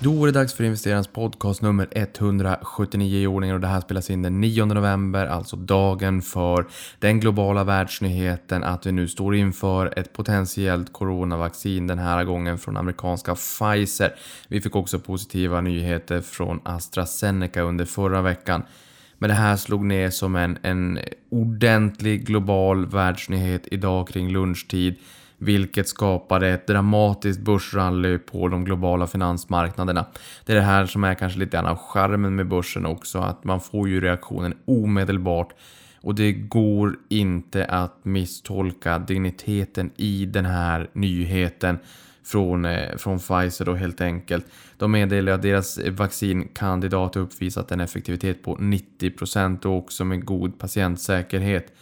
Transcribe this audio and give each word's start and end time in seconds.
Då 0.00 0.22
är 0.22 0.26
det 0.26 0.32
dags 0.32 0.54
för 0.54 0.64
investerarens 0.64 1.08
podcast 1.08 1.62
nummer 1.62 1.88
179 1.90 3.18
i 3.18 3.26
ordningen 3.26 3.54
och 3.54 3.60
det 3.60 3.66
här 3.66 3.80
spelas 3.80 4.10
in 4.10 4.22
den 4.22 4.40
9 4.40 4.64
november, 4.64 5.26
alltså 5.26 5.56
dagen 5.56 6.22
för 6.22 6.66
den 6.98 7.20
globala 7.20 7.64
världsnyheten 7.64 8.64
att 8.64 8.86
vi 8.86 8.92
nu 8.92 9.08
står 9.08 9.34
inför 9.34 9.98
ett 9.98 10.12
potentiellt 10.12 10.92
coronavaccin 10.92 11.86
den 11.86 11.98
här 11.98 12.24
gången 12.24 12.58
från 12.58 12.76
amerikanska 12.76 13.34
Pfizer. 13.34 14.14
Vi 14.48 14.60
fick 14.60 14.76
också 14.76 14.98
positiva 14.98 15.60
nyheter 15.60 16.20
från 16.20 16.60
AstraZeneca 16.64 17.62
under 17.62 17.84
förra 17.84 18.22
veckan. 18.22 18.62
Men 19.18 19.28
det 19.28 19.36
här 19.36 19.56
slog 19.56 19.84
ner 19.84 20.10
som 20.10 20.36
en, 20.36 20.58
en 20.62 20.98
ordentlig 21.30 22.26
global 22.26 22.86
världsnyhet 22.86 23.68
idag 23.70 24.08
kring 24.08 24.32
lunchtid 24.32 24.96
vilket 25.38 25.88
skapade 25.88 26.48
ett 26.48 26.66
dramatiskt 26.66 27.40
börsrally 27.40 28.18
på 28.18 28.48
de 28.48 28.64
globala 28.64 29.06
finansmarknaderna. 29.06 30.06
Det 30.46 30.52
är 30.52 30.56
det 30.56 30.62
här 30.62 30.86
som 30.86 31.04
är 31.04 31.14
kanske 31.14 31.38
lite 31.38 31.56
grann 31.56 31.66
av 31.66 31.76
charmen 31.76 32.36
med 32.36 32.48
börsen 32.48 32.86
också, 32.86 33.18
att 33.18 33.44
man 33.44 33.60
får 33.60 33.88
ju 33.88 34.00
reaktionen 34.00 34.54
omedelbart 34.64 35.54
och 36.00 36.14
det 36.14 36.32
går 36.32 36.96
inte 37.08 37.64
att 37.64 38.04
misstolka 38.04 38.98
digniteten 38.98 39.90
i 39.96 40.26
den 40.26 40.44
här 40.44 40.90
nyheten 40.92 41.78
från, 42.24 42.64
eh, 42.64 42.96
från 42.96 43.18
Pfizer 43.18 43.64
då 43.64 43.74
helt 43.74 44.00
enkelt. 44.00 44.46
De 44.76 44.92
meddelar 44.92 45.32
att 45.32 45.42
deras 45.42 45.78
vaccinkandidat 45.90 47.16
uppvisat 47.16 47.72
en 47.72 47.80
effektivitet 47.80 48.42
på 48.42 48.56
90% 48.56 49.66
och 49.66 49.76
också 49.76 50.04
med 50.04 50.24
god 50.24 50.58
patientsäkerhet. 50.58 51.72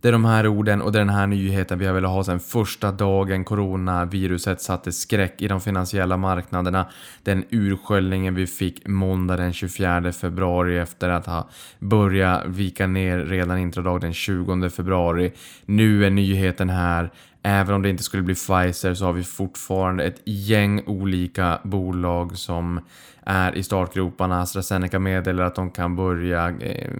Det 0.00 0.08
är 0.08 0.12
de 0.12 0.24
här 0.24 0.46
orden 0.46 0.82
och 0.82 0.92
det 0.92 0.98
är 0.98 1.04
den 1.04 1.14
här 1.14 1.26
nyheten 1.26 1.78
vi 1.78 1.86
har 1.86 1.94
velat 1.94 2.10
ha 2.10 2.24
sedan 2.24 2.40
första 2.40 2.92
dagen 2.92 3.44
coronaviruset 3.44 4.60
satte 4.60 4.92
skräck 4.92 5.42
i 5.42 5.48
de 5.48 5.60
finansiella 5.60 6.16
marknaderna. 6.16 6.86
Den 7.22 7.44
ursköljningen 7.50 8.34
vi 8.34 8.46
fick 8.46 8.88
måndag 8.88 9.36
den 9.36 9.52
24 9.52 10.12
februari 10.12 10.78
efter 10.78 11.08
att 11.08 11.26
ha 11.26 11.48
börjat 11.78 12.46
vika 12.46 12.86
ner 12.86 13.18
redan 13.18 13.58
intradag 13.58 14.00
den 14.00 14.12
20 14.12 14.70
februari. 14.70 15.32
Nu 15.64 16.06
är 16.06 16.10
nyheten 16.10 16.70
här. 16.70 17.10
Även 17.42 17.74
om 17.74 17.82
det 17.82 17.90
inte 17.90 18.02
skulle 18.02 18.22
bli 18.22 18.34
Pfizer 18.34 18.94
så 18.94 19.04
har 19.04 19.12
vi 19.12 19.24
fortfarande 19.24 20.04
ett 20.04 20.22
gäng 20.24 20.82
olika 20.86 21.60
bolag 21.62 22.38
som 22.38 22.80
är 23.22 23.56
i 23.56 23.62
startgroparna. 23.62 24.40
AstraZeneca 24.40 24.98
meddelar 24.98 25.44
att 25.44 25.54
de 25.54 25.70
kan 25.70 25.96
börja 25.96 26.48
eh, 26.60 26.90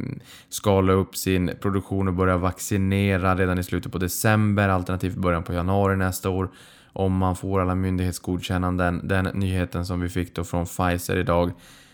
skala 0.48 0.92
upp 0.92 1.16
sin 1.16 1.50
produktion 1.60 2.08
och 2.08 2.14
börja 2.14 2.36
vaccinera 2.36 3.34
redan 3.36 3.58
i 3.58 3.62
slutet 3.62 3.92
på 3.92 3.98
december 3.98 4.68
alternativt 4.68 5.14
början 5.14 5.42
på 5.42 5.52
januari 5.52 5.96
nästa 5.96 6.30
år 6.30 6.50
om 6.92 7.16
man 7.16 7.36
får 7.36 7.60
alla 7.60 7.74
myndighetsgodkännanden. 7.74 9.00
Den 9.08 9.24
nyheten 9.24 9.86
som 9.86 10.00
vi 10.00 10.08
fick 10.08 10.34
då 10.34 10.44
från 10.44 10.66
Pfizer 10.66 11.16
idag 11.16 11.52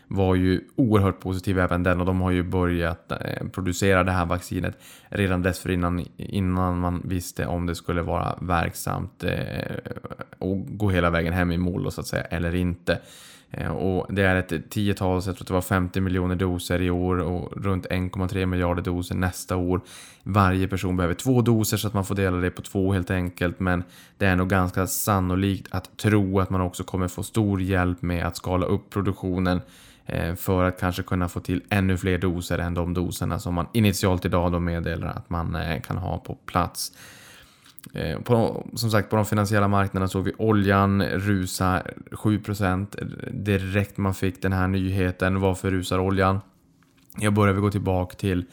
var 0.08 0.34
ju 0.34 0.60
oerhört 0.76 1.20
positiv 1.20 1.58
även 1.58 1.82
den 1.82 2.00
och 2.00 2.06
de 2.06 2.20
har 2.20 2.30
ju 2.30 2.42
börjat 2.42 3.12
eh, 3.12 3.48
producera 3.52 4.04
det 4.04 4.12
här 4.12 4.26
vaccinet 4.26 4.78
redan 5.08 5.42
dessförinnan 5.42 6.06
innan 6.16 6.78
man 6.78 7.02
visste 7.04 7.46
om 7.46 7.66
det 7.66 7.74
skulle 7.74 8.02
vara 8.02 8.38
verksamt 8.40 9.24
eh, 9.24 9.76
och 10.38 10.78
gå 10.78 10.90
hela 10.90 11.10
vägen 11.10 11.32
hem 11.32 11.52
i 11.52 11.58
mål 11.58 11.92
så 11.92 12.00
att 12.00 12.06
säga 12.06 12.22
eller 12.22 12.54
inte. 12.54 12.98
Eh, 13.50 13.70
och 13.70 14.14
det 14.14 14.22
är 14.22 14.36
ett 14.36 14.70
tiotal, 14.70 15.14
jag 15.14 15.24
tror 15.24 15.34
att 15.40 15.46
det 15.46 15.54
var 15.54 15.60
50 15.60 16.00
miljoner 16.00 16.36
doser 16.36 16.82
i 16.82 16.90
år 16.90 17.18
och 17.18 17.64
runt 17.64 17.86
1,3 17.86 18.46
miljarder 18.46 18.82
doser 18.82 19.14
nästa 19.14 19.56
år. 19.56 19.80
Varje 20.22 20.68
person 20.68 20.96
behöver 20.96 21.14
två 21.14 21.42
doser 21.42 21.76
så 21.76 21.88
att 21.88 21.94
man 21.94 22.04
får 22.04 22.14
dela 22.14 22.36
det 22.36 22.50
på 22.50 22.62
två 22.62 22.92
helt 22.92 23.10
enkelt. 23.10 23.60
Men 23.60 23.84
det 24.18 24.26
är 24.26 24.36
nog 24.36 24.48
ganska 24.48 24.86
sannolikt 24.86 25.66
att 25.70 25.96
tro 25.96 26.40
att 26.40 26.50
man 26.50 26.60
också 26.60 26.84
kommer 26.84 27.08
få 27.08 27.22
stor 27.22 27.60
hjälp 27.62 28.02
med 28.02 28.26
att 28.26 28.36
skala 28.36 28.66
upp 28.66 28.90
produktionen 28.90 29.60
Eh, 30.06 30.34
för 30.34 30.64
att 30.64 30.80
kanske 30.80 31.02
kunna 31.02 31.28
få 31.28 31.40
till 31.40 31.62
ännu 31.70 31.96
fler 31.96 32.18
doser 32.18 32.58
än 32.58 32.74
de 32.74 32.94
doserna 32.94 33.38
som 33.38 33.54
man 33.54 33.66
initialt 33.72 34.24
idag 34.24 34.52
då 34.52 34.60
meddelar 34.60 35.08
att 35.08 35.30
man 35.30 35.54
eh, 35.54 35.80
kan 35.80 35.96
ha 35.96 36.18
på 36.18 36.34
plats. 36.34 36.92
Eh, 37.92 38.20
på, 38.20 38.66
som 38.74 38.90
sagt, 38.90 39.10
på 39.10 39.16
de 39.16 39.24
finansiella 39.24 39.68
marknaderna 39.68 40.08
såg 40.08 40.24
vi 40.24 40.32
oljan 40.38 41.02
rusa 41.02 41.82
7% 42.10 43.04
direkt 43.30 43.96
man 43.96 44.14
fick 44.14 44.42
den 44.42 44.52
här 44.52 44.68
nyheten. 44.68 45.40
Varför 45.40 45.70
rusar 45.70 45.98
oljan? 45.98 46.40
Jag 47.18 47.34
börjar 47.34 47.54
vi 47.54 47.60
gå 47.60 47.70
tillbaka 47.70 48.16
till 48.16 48.44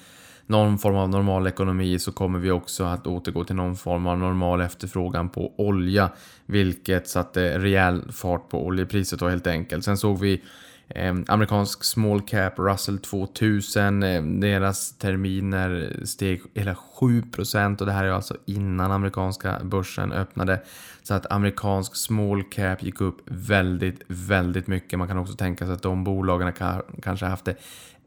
någon 0.45 0.77
form 0.77 0.95
av 0.95 1.09
normal 1.09 1.47
ekonomi 1.47 1.99
så 1.99 2.11
kommer 2.11 2.39
vi 2.39 2.51
också 2.51 2.83
att 2.83 3.07
återgå 3.07 3.43
till 3.43 3.55
någon 3.55 3.75
form 3.75 4.07
av 4.07 4.19
normal 4.19 4.61
efterfrågan 4.61 5.29
på 5.29 5.53
olja. 5.57 6.09
Vilket 6.45 7.07
satte 7.07 7.59
rejäl 7.59 8.11
fart 8.11 8.49
på 8.49 8.65
oljepriset 8.65 9.19
då 9.19 9.29
helt 9.29 9.47
enkelt. 9.47 9.85
Sen 9.85 9.97
såg 9.97 10.19
vi 10.19 10.41
Ehm, 10.89 11.25
amerikansk 11.27 11.83
small 11.83 12.21
cap 12.21 12.59
Russell 12.59 12.99
2000, 12.99 14.03
ehm, 14.03 14.39
deras 14.39 14.97
terminer 14.97 15.99
steg 16.03 16.41
hela 16.53 16.75
7% 16.75 17.81
och 17.81 17.87
det 17.87 17.93
här 17.93 18.03
är 18.03 18.11
alltså 18.11 18.37
innan 18.45 18.91
amerikanska 18.91 19.59
börsen 19.63 20.11
öppnade. 20.11 20.61
Så 21.03 21.13
att 21.13 21.31
amerikansk 21.31 21.95
small 21.95 22.43
cap 22.43 22.83
gick 22.83 23.01
upp 23.01 23.17
väldigt, 23.25 24.01
väldigt 24.07 24.67
mycket. 24.67 24.99
Man 24.99 25.07
kan 25.07 25.17
också 25.17 25.35
tänka 25.35 25.65
sig 25.65 25.73
att 25.73 25.81
de 25.81 26.03
bolagen 26.03 26.53
kanske 27.01 27.25
haft 27.25 27.45
det 27.45 27.55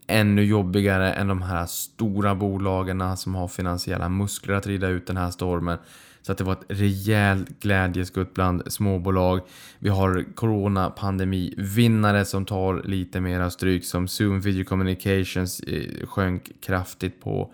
ännu 0.06 0.44
jobbigare 0.44 1.12
än 1.12 1.28
de 1.28 1.42
här 1.42 1.66
stora 1.66 2.34
bolagen 2.34 3.16
som 3.16 3.34
har 3.34 3.48
finansiella 3.48 4.08
muskler 4.08 4.54
att 4.54 4.66
rida 4.66 4.88
ut 4.88 5.06
den 5.06 5.16
här 5.16 5.30
stormen. 5.30 5.78
Så 6.26 6.32
att 6.32 6.38
det 6.38 6.44
var 6.44 6.52
ett 6.52 6.64
rejält 6.68 7.60
glädjeskutt 7.60 8.34
bland 8.34 8.72
småbolag. 8.72 9.40
Vi 9.78 9.88
har 9.88 10.24
coronapandemi-vinnare 10.34 12.24
som 12.24 12.44
tar 12.44 12.82
lite 12.82 13.20
mera 13.20 13.50
stryk 13.50 13.84
som 13.84 14.08
Zoom 14.08 14.40
Video 14.40 14.64
Communications 14.64 15.60
eh, 15.60 16.06
sjönk 16.06 16.52
kraftigt 16.60 17.20
på 17.20 17.52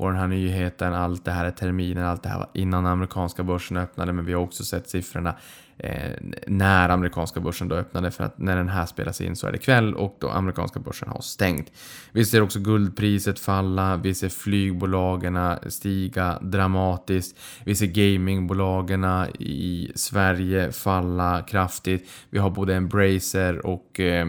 på 0.00 0.08
den 0.08 0.18
här 0.18 0.26
nyheten. 0.26 0.94
Allt 0.94 1.24
det 1.24 1.30
här 1.30 1.44
är 1.44 1.50
terminen, 1.50 2.04
allt 2.04 2.22
det 2.22 2.28
här 2.28 2.38
var 2.38 2.50
innan 2.52 2.86
amerikanska 2.86 3.42
börsen 3.42 3.76
öppnade 3.76 4.12
men 4.12 4.24
vi 4.24 4.32
har 4.32 4.40
också 4.40 4.64
sett 4.64 4.88
siffrorna 4.88 5.34
eh, 5.78 6.12
när 6.46 6.88
amerikanska 6.88 7.40
börsen 7.40 7.68
då 7.68 7.76
öppnade 7.76 8.10
för 8.10 8.24
att 8.24 8.38
när 8.38 8.56
den 8.56 8.68
här 8.68 8.86
spelas 8.86 9.20
in 9.20 9.36
så 9.36 9.46
är 9.46 9.52
det 9.52 9.58
kväll 9.58 9.94
och 9.94 10.16
då 10.20 10.30
amerikanska 10.30 10.80
börsen 10.80 11.08
har 11.08 11.20
stängt. 11.20 11.72
Vi 12.12 12.24
ser 12.24 12.42
också 12.42 12.58
guldpriset 12.60 13.38
falla, 13.38 13.96
vi 13.96 14.14
ser 14.14 14.28
flygbolagen 14.28 15.38
stiga 15.66 16.38
dramatiskt, 16.42 17.38
vi 17.64 17.74
ser 17.74 17.86
gamingbolagen 17.86 19.04
i 19.38 19.92
Sverige 19.94 20.72
falla 20.72 21.42
kraftigt. 21.42 22.10
Vi 22.30 22.38
har 22.38 22.50
både 22.50 22.74
Embracer 22.74 23.66
och 23.66 24.00
eh, 24.00 24.26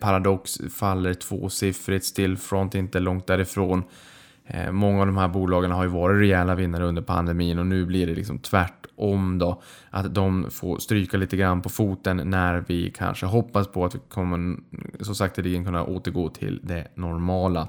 Paradox 0.00 0.60
faller 0.74 1.14
tvåsiffrigt, 1.14 2.04
Stillfront 2.04 2.74
inte 2.74 3.00
långt 3.00 3.26
därifrån. 3.26 3.84
Eh, 4.46 4.72
många 4.72 5.00
av 5.00 5.06
de 5.06 5.16
här 5.16 5.28
bolagen 5.28 5.70
har 5.70 5.84
ju 5.84 5.90
varit 5.90 6.20
rejäla 6.20 6.54
vinnare 6.54 6.84
under 6.84 7.02
pandemin 7.02 7.58
och 7.58 7.66
nu 7.66 7.86
blir 7.86 8.06
det 8.06 8.14
liksom 8.14 8.38
tvärtom 8.38 9.38
då. 9.38 9.62
Att 9.90 10.14
de 10.14 10.46
får 10.50 10.78
stryka 10.78 11.16
lite 11.16 11.36
grann 11.36 11.62
på 11.62 11.68
foten 11.68 12.16
när 12.24 12.64
vi 12.68 12.90
kanske 12.90 13.26
hoppas 13.26 13.68
på 13.68 13.84
att 13.84 13.94
vi 13.94 13.98
kommer 14.08 14.56
så 15.00 15.14
sakteligen 15.14 15.64
kunna 15.64 15.84
återgå 15.84 16.28
till 16.28 16.60
det 16.62 16.88
normala. 16.94 17.68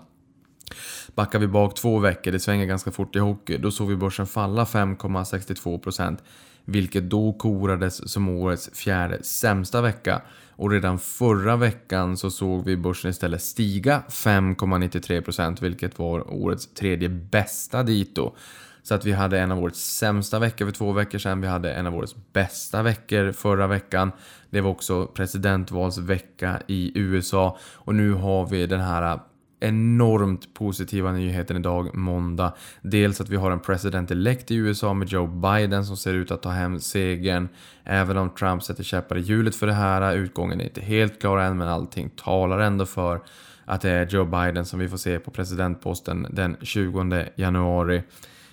Backar 1.17 1.39
vi 1.39 1.47
bak 1.47 1.75
två 1.75 1.99
veckor, 1.99 2.31
det 2.31 2.39
svänger 2.39 2.65
ganska 2.65 2.91
fort 2.91 3.15
i 3.15 3.19
hockey, 3.19 3.57
då 3.57 3.71
såg 3.71 3.87
vi 3.87 3.95
börsen 3.95 4.27
falla 4.27 4.63
5,62% 4.63 6.17
vilket 6.65 7.09
då 7.09 7.33
korades 7.33 8.11
som 8.11 8.29
årets 8.29 8.69
fjärde 8.73 9.23
sämsta 9.23 9.81
vecka. 9.81 10.21
Och 10.51 10.71
redan 10.71 10.99
förra 10.99 11.55
veckan 11.55 12.17
så 12.17 12.31
såg 12.31 12.65
vi 12.65 12.77
börsen 12.77 13.11
istället 13.11 13.41
stiga 13.41 14.03
5,93% 14.09 15.61
vilket 15.61 15.99
var 15.99 16.33
årets 16.33 16.73
tredje 16.73 17.09
bästa 17.09 17.83
dito. 17.83 18.35
Så 18.83 18.95
att 18.95 19.05
vi 19.05 19.11
hade 19.11 19.39
en 19.39 19.51
av 19.51 19.59
årets 19.59 19.97
sämsta 19.97 20.39
veckor 20.39 20.65
för 20.65 20.71
två 20.71 20.91
veckor 20.91 21.17
sedan. 21.17 21.41
Vi 21.41 21.47
hade 21.47 21.73
en 21.73 21.87
av 21.87 21.95
årets 21.95 22.15
bästa 22.33 22.83
veckor 22.83 23.31
förra 23.31 23.67
veckan. 23.67 24.11
Det 24.49 24.61
var 24.61 24.71
också 24.71 25.07
presidentvalsvecka 25.07 26.61
i 26.67 26.91
USA. 26.99 27.57
Och 27.73 27.95
nu 27.95 28.13
har 28.13 28.45
vi 28.45 28.67
den 28.67 28.81
här 28.81 29.19
enormt 29.59 30.53
positiva 30.53 31.11
nyheten 31.11 31.57
idag, 31.57 31.95
måndag. 31.95 32.53
Dels 32.81 33.21
att 33.21 33.29
vi 33.29 33.35
har 33.35 33.51
en 33.51 33.59
president 33.59 34.11
elect 34.11 34.51
i 34.51 34.55
USA 34.55 34.93
med 34.93 35.07
Joe 35.07 35.27
Biden 35.27 35.85
som 35.85 35.97
ser 35.97 36.13
ut 36.13 36.31
att 36.31 36.41
ta 36.41 36.49
hem 36.49 36.79
segern. 36.79 37.49
Även 37.83 38.17
om 38.17 38.29
Trump 38.29 38.63
sätter 38.63 38.83
käppar 38.83 39.17
i 39.17 39.21
hjulet 39.21 39.55
för 39.55 39.67
det 39.67 39.73
här. 39.73 40.15
Utgången 40.15 40.61
är 40.61 40.65
inte 40.65 40.81
helt 40.81 41.21
klar 41.21 41.37
än, 41.37 41.57
men 41.57 41.67
allting 41.67 42.09
talar 42.09 42.59
ändå 42.59 42.85
för 42.85 43.21
att 43.65 43.81
det 43.81 43.89
är 43.89 44.07
Joe 44.07 44.25
Biden 44.25 44.65
som 44.65 44.79
vi 44.79 44.89
får 44.89 44.97
se 44.97 45.19
på 45.19 45.31
presidentposten 45.31 46.27
den 46.29 46.57
20 46.61 47.25
januari. 47.35 48.03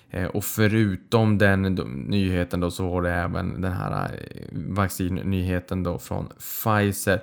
Eh, 0.09 0.25
och 0.25 0.43
förutom 0.43 1.37
den 1.37 1.61
nyheten 2.07 2.59
då 2.59 2.71
så 2.71 2.89
var 2.89 3.01
det 3.01 3.11
även 3.11 3.61
den 3.61 3.71
här 3.71 4.03
eh, 4.03 4.47
vaccinnyheten 4.51 5.83
då 5.83 5.99
från 5.99 6.27
Pfizer 6.27 7.21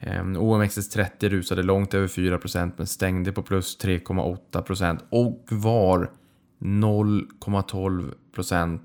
Ehm, 0.00 0.36
OMXS30 0.36 1.28
rusade 1.28 1.62
långt 1.62 1.94
över 1.94 2.08
4% 2.08 2.72
men 2.76 2.86
stängde 2.86 3.32
på 3.32 3.42
plus 3.42 3.78
3,8% 3.78 4.98
och 5.10 5.46
var 5.50 6.10
0,12% 6.58 8.80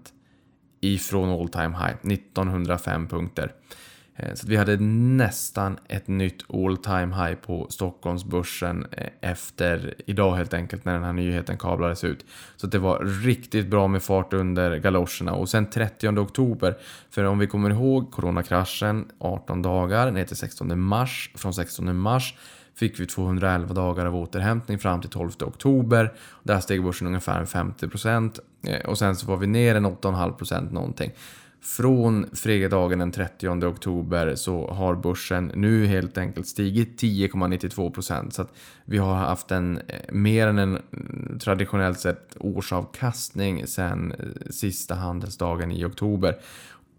ifrån 0.81 1.29
all 1.29 1.49
time 1.49 1.77
high, 1.77 2.13
1905 2.13 3.07
punkter. 3.07 3.53
Eh, 4.15 4.33
så 4.33 4.47
vi 4.47 4.55
hade 4.55 4.77
nästan 4.77 5.77
ett 5.87 6.07
nytt 6.07 6.53
all 6.53 6.77
time 6.77 7.15
high 7.15 7.35
på 7.35 7.67
Stockholmsbörsen 7.69 8.85
eh, 8.91 9.07
efter 9.21 9.93
idag 10.05 10.35
helt 10.35 10.53
enkelt 10.53 10.85
när 10.85 10.93
den 10.93 11.03
här 11.03 11.13
nyheten 11.13 11.57
kablades 11.57 12.03
ut. 12.03 12.25
Så 12.55 12.67
det 12.67 12.79
var 12.79 13.23
riktigt 13.23 13.67
bra 13.67 13.87
med 13.87 14.03
fart 14.03 14.33
under 14.33 14.77
galoscherna 14.77 15.33
och 15.33 15.49
sen 15.49 15.69
30 15.69 16.19
oktober, 16.19 16.77
för 17.09 17.23
om 17.23 17.39
vi 17.39 17.47
kommer 17.47 17.69
ihåg 17.69 18.11
coronakraschen 18.11 19.05
18 19.19 19.61
dagar 19.61 20.11
ner 20.11 20.25
till 20.25 20.37
16 20.37 20.79
mars, 20.79 21.31
från 21.35 21.53
16 21.53 21.97
mars 21.97 22.35
fick 22.75 22.99
vi 22.99 23.05
211 23.05 23.73
dagar 23.73 24.05
av 24.05 24.15
återhämtning 24.15 24.79
fram 24.79 25.01
till 25.01 25.09
12 25.09 25.31
oktober. 25.39 26.13
Där 26.43 26.59
steg 26.59 26.83
börsen 26.83 27.07
ungefär 27.07 27.45
50% 27.45 28.39
eh, 28.67 28.85
och 28.85 28.97
sen 28.97 29.15
så 29.15 29.27
var 29.27 29.37
vi 29.37 29.47
ner 29.47 29.75
en 29.75 29.85
8,5% 29.85 30.73
någonting. 30.73 31.11
Från 31.63 32.29
fredagen 32.33 32.99
den 32.99 33.11
30 33.11 33.65
oktober 33.65 34.35
så 34.35 34.67
har 34.67 34.95
börsen 34.95 35.51
nu 35.55 35.85
helt 35.85 36.17
enkelt 36.17 36.47
stigit 36.47 37.01
10,92% 37.01 38.29
Så 38.29 38.41
att 38.41 38.53
vi 38.85 38.97
har 38.97 39.15
haft 39.15 39.51
en 39.51 39.77
eh, 39.77 39.99
mer 40.11 40.47
än 40.47 40.57
en 40.57 40.69
mm, 40.69 41.39
traditionellt 41.39 41.99
sett 41.99 42.37
årsavkastning 42.39 43.67
sedan 43.67 44.11
eh, 44.11 44.51
sista 44.51 44.95
handelsdagen 44.95 45.71
i 45.71 45.85
oktober. 45.85 46.37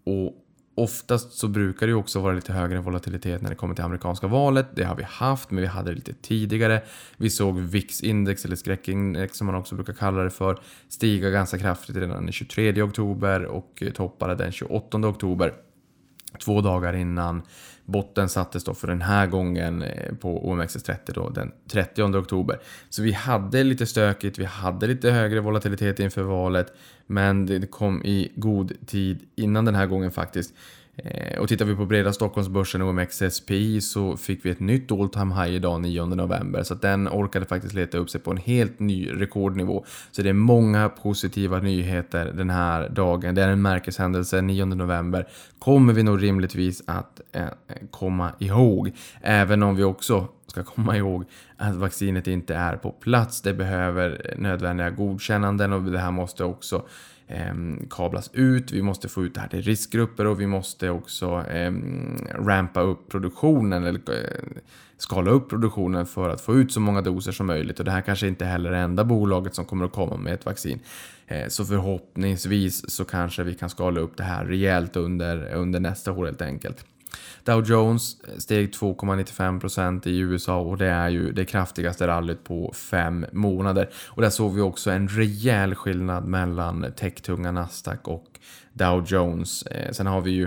Och 0.03 0.44
Oftast 0.77 1.33
så 1.33 1.47
brukar 1.47 1.87
det 1.87 1.91
ju 1.91 1.95
också 1.95 2.19
vara 2.19 2.33
lite 2.33 2.53
högre 2.53 2.79
volatilitet 2.79 3.41
när 3.41 3.49
det 3.49 3.55
kommer 3.55 3.75
till 3.75 3.83
amerikanska 3.83 4.27
valet. 4.27 4.67
Det 4.75 4.83
har 4.83 4.95
vi 4.95 5.03
haft, 5.03 5.51
men 5.51 5.61
vi 5.61 5.67
hade 5.67 5.91
det 5.91 5.95
lite 5.95 6.13
tidigare. 6.13 6.81
Vi 7.17 7.29
såg 7.29 7.59
VIX-index, 7.59 8.45
eller 8.45 8.55
skräckindex 8.55 9.37
som 9.37 9.47
man 9.47 9.55
också 9.55 9.75
brukar 9.75 9.93
kalla 9.93 10.23
det 10.23 10.29
för, 10.29 10.59
stiga 10.89 11.29
ganska 11.29 11.57
kraftigt 11.57 11.95
redan 11.95 12.23
den 12.23 12.31
23 12.31 12.81
oktober 12.81 13.45
och 13.45 13.83
eh, 13.83 13.91
toppade 13.91 14.35
den 14.35 14.51
28 14.51 14.97
oktober. 14.97 15.53
Två 16.39 16.61
dagar 16.61 16.95
innan 16.95 17.41
botten 17.85 18.29
sattes 18.29 18.63
då 18.63 18.73
för 18.73 18.87
den 18.87 19.01
här 19.01 19.27
gången 19.27 19.81
eh, 19.81 20.15
på 20.15 20.53
OMXS30 20.53 21.13
då 21.13 21.29
den 21.29 21.51
30 21.67 22.03
oktober. 22.03 22.59
Så 22.89 23.01
vi 23.01 23.11
hade 23.11 23.63
lite 23.63 23.85
stökigt, 23.85 24.39
vi 24.39 24.45
hade 24.45 24.87
lite 24.87 25.11
högre 25.11 25.39
volatilitet 25.39 25.99
inför 25.99 26.23
valet, 26.23 26.73
men 27.07 27.45
det 27.45 27.71
kom 27.71 28.03
i 28.03 28.31
god 28.35 28.73
tid 28.87 29.19
innan 29.35 29.65
den 29.65 29.75
här 29.75 29.85
gången 29.85 30.11
faktiskt. 30.11 30.53
Eh, 30.97 31.39
och 31.39 31.47
tittar 31.47 31.65
vi 31.65 31.75
på 31.75 31.85
breda 31.85 32.13
Stockholmsbörsen 32.13 32.81
OMXSPI 32.81 33.81
så 33.81 34.17
fick 34.17 34.45
vi 34.45 34.49
ett 34.49 34.59
nytt 34.59 34.91
all 34.91 35.09
time 35.09 35.35
high 35.35 35.55
idag 35.55 35.81
9 35.81 36.05
november. 36.05 36.63
Så 36.63 36.73
att 36.73 36.81
den 36.81 37.07
orkade 37.07 37.45
faktiskt 37.45 37.73
leta 37.73 37.97
upp 37.97 38.09
sig 38.09 38.21
på 38.21 38.31
en 38.31 38.37
helt 38.37 38.79
ny 38.79 39.09
rekordnivå. 39.09 39.85
Så 40.11 40.21
det 40.21 40.29
är 40.29 40.33
många 40.33 40.89
positiva 40.89 41.59
nyheter 41.59 42.33
den 42.37 42.49
här 42.49 42.89
dagen. 42.89 43.35
Det 43.35 43.43
är 43.43 43.49
en 43.49 43.61
märkeshändelse 43.61 44.41
9 44.41 44.65
november. 44.65 45.27
Kommer 45.59 45.93
vi 45.93 46.03
nog 46.03 46.23
rimligtvis 46.23 46.83
att 46.85 47.21
eh, 47.31 47.43
komma 47.91 48.31
ihåg. 48.39 48.91
Även 49.21 49.63
om 49.63 49.75
vi 49.75 49.83
också 49.83 50.27
ska 50.47 50.63
komma 50.63 50.97
ihåg 50.97 51.25
att 51.57 51.75
vaccinet 51.75 52.27
inte 52.27 52.55
är 52.55 52.77
på 52.77 52.91
plats. 52.91 53.41
Det 53.41 53.53
behöver 53.53 54.35
nödvändiga 54.37 54.89
godkännanden 54.89 55.73
och 55.73 55.83
det 55.83 55.99
här 55.99 56.11
måste 56.11 56.43
också 56.43 56.85
eh, 57.27 57.53
kablas 57.89 58.29
ut, 58.33 58.71
vi 58.71 58.81
måste 58.81 59.09
få 59.09 59.23
ut 59.23 59.33
det 59.33 59.41
här 59.41 59.47
till 59.47 59.61
riskgrupper 59.61 60.27
och 60.27 60.41
vi 60.41 60.47
måste 60.47 60.89
också 60.89 61.45
eh, 61.49 61.73
rampa 62.33 62.81
upp 62.81 63.09
produktionen 63.09 63.83
eller 63.83 63.99
eh, 63.99 64.61
skala 64.97 65.31
upp 65.31 65.49
produktionen 65.49 66.05
för 66.05 66.29
att 66.29 66.41
få 66.41 66.55
ut 66.55 66.71
så 66.71 66.79
många 66.79 67.01
doser 67.01 67.31
som 67.31 67.47
möjligt. 67.47 67.79
Och 67.79 67.85
det 67.85 67.91
här 67.91 68.01
kanske 68.01 68.27
inte 68.27 68.45
heller 68.45 68.69
är 68.69 68.73
det 68.73 68.79
enda 68.79 69.03
bolaget 69.03 69.55
som 69.55 69.65
kommer 69.65 69.85
att 69.85 69.91
komma 69.91 70.17
med 70.17 70.33
ett 70.33 70.45
vaccin. 70.45 70.79
Eh, 71.27 71.47
så 71.47 71.65
förhoppningsvis 71.65 72.89
så 72.91 73.05
kanske 73.05 73.43
vi 73.43 73.53
kan 73.53 73.69
skala 73.69 73.99
upp 73.99 74.17
det 74.17 74.23
här 74.23 74.45
rejält 74.45 74.95
under, 74.95 75.53
under 75.53 75.79
nästa 75.79 76.11
år 76.11 76.25
helt 76.25 76.41
enkelt. 76.41 76.85
Dow 77.43 77.63
Jones 77.65 78.21
eh, 78.23 78.37
steg 78.37 78.73
2,95% 78.73 80.07
i 80.07 80.17
USA 80.17 80.57
och 80.57 80.77
det 80.77 80.87
är 80.87 81.09
ju 81.09 81.31
det 81.31 81.45
kraftigaste 81.45 82.07
rallyt 82.07 82.43
på 82.43 82.73
fem 82.73 83.25
månader. 83.31 83.89
Och 84.07 84.21
där 84.21 84.29
såg 84.29 84.53
vi 84.53 84.61
också 84.61 84.91
en 84.91 85.07
rejäl 85.07 85.75
skillnad 85.75 86.25
mellan 86.27 86.91
techtunga 86.97 87.51
Nasdaq 87.51 88.07
och 88.07 88.39
Dow 88.73 89.05
Jones. 89.07 89.63
Eh, 89.63 89.91
sen 89.91 90.07
har 90.07 90.21
vi 90.21 90.31
ju 90.31 90.43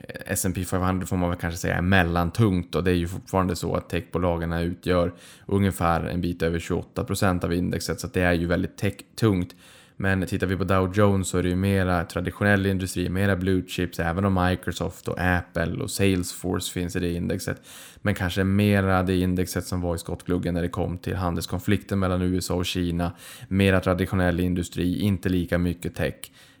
eh, 0.00 0.32
S&P 0.32 0.64
500 0.64 1.06
får 1.06 1.16
man 1.16 1.28
väl 1.28 1.38
kanske 1.38 1.58
säga 1.58 1.76
är 1.76 1.82
mellantungt 1.82 2.74
och 2.74 2.84
det 2.84 2.90
är 2.90 2.94
ju 2.94 3.08
fortfarande 3.08 3.56
så 3.56 3.74
att 3.74 3.88
techbolagen 3.88 4.52
utgör 4.52 5.12
ungefär 5.46 6.04
en 6.04 6.20
bit 6.20 6.42
över 6.42 6.58
28% 6.58 7.44
av 7.44 7.52
indexet 7.52 8.00
så 8.00 8.06
det 8.06 8.22
är 8.22 8.32
ju 8.32 8.46
väldigt 8.46 8.76
techtungt. 8.76 9.54
Men 10.00 10.26
tittar 10.26 10.46
vi 10.46 10.56
på 10.56 10.64
Dow 10.64 10.92
Jones 10.94 11.28
så 11.28 11.38
är 11.38 11.42
det 11.42 11.48
ju 11.48 11.56
mera 11.56 12.04
traditionell 12.04 12.66
industri, 12.66 13.08
mera 13.08 13.36
blue 13.36 13.62
chips, 13.68 14.00
även 14.00 14.24
om 14.24 14.48
Microsoft 14.48 15.08
och 15.08 15.18
Apple 15.18 15.82
och 15.82 15.90
Salesforce 15.90 16.72
finns 16.72 16.96
i 16.96 17.00
det 17.00 17.12
indexet. 17.12 17.62
Men 17.96 18.14
kanske 18.14 18.44
mera 18.44 19.02
det 19.02 19.16
indexet 19.16 19.66
som 19.66 19.80
var 19.80 19.94
i 19.94 19.98
skottgluggen 19.98 20.54
när 20.54 20.62
det 20.62 20.68
kom 20.68 20.98
till 20.98 21.16
handelskonflikten 21.16 21.98
mellan 21.98 22.22
USA 22.22 22.54
och 22.54 22.66
Kina. 22.66 23.12
Mera 23.48 23.80
traditionell 23.80 24.40
industri, 24.40 25.00
inte 25.00 25.28
lika 25.28 25.58
mycket 25.58 25.94
tech. 25.94 26.14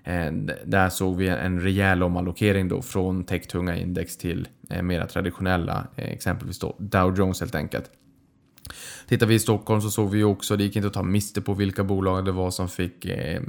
Eh, 0.04 0.32
där 0.64 0.88
såg 0.88 1.16
vi 1.16 1.28
en 1.28 1.60
rejäl 1.60 2.02
omallokering 2.02 2.68
då 2.68 2.82
från 2.82 3.24
techtunga 3.24 3.76
index 3.76 4.16
till 4.16 4.48
eh, 4.70 4.82
mera 4.82 5.06
traditionella, 5.06 5.86
eh, 5.96 6.08
exempelvis 6.08 6.58
då 6.58 6.76
Dow 6.78 7.18
Jones 7.18 7.40
helt 7.40 7.54
enkelt. 7.54 7.90
Tittar 9.06 9.26
vi 9.26 9.34
i 9.34 9.38
Stockholm 9.38 9.80
så 9.80 9.90
såg 9.90 10.10
vi 10.10 10.18
ju 10.18 10.24
också, 10.24 10.56
det 10.56 10.64
gick 10.64 10.76
inte 10.76 10.88
att 10.88 10.94
ta 10.94 11.02
miste 11.02 11.40
på 11.40 11.54
vilka 11.54 11.84
bolag 11.84 12.24
det 12.24 12.32
var 12.32 12.50
som 12.50 12.68
fick 12.68 13.04
eh, 13.04 13.36
eh, 13.36 13.40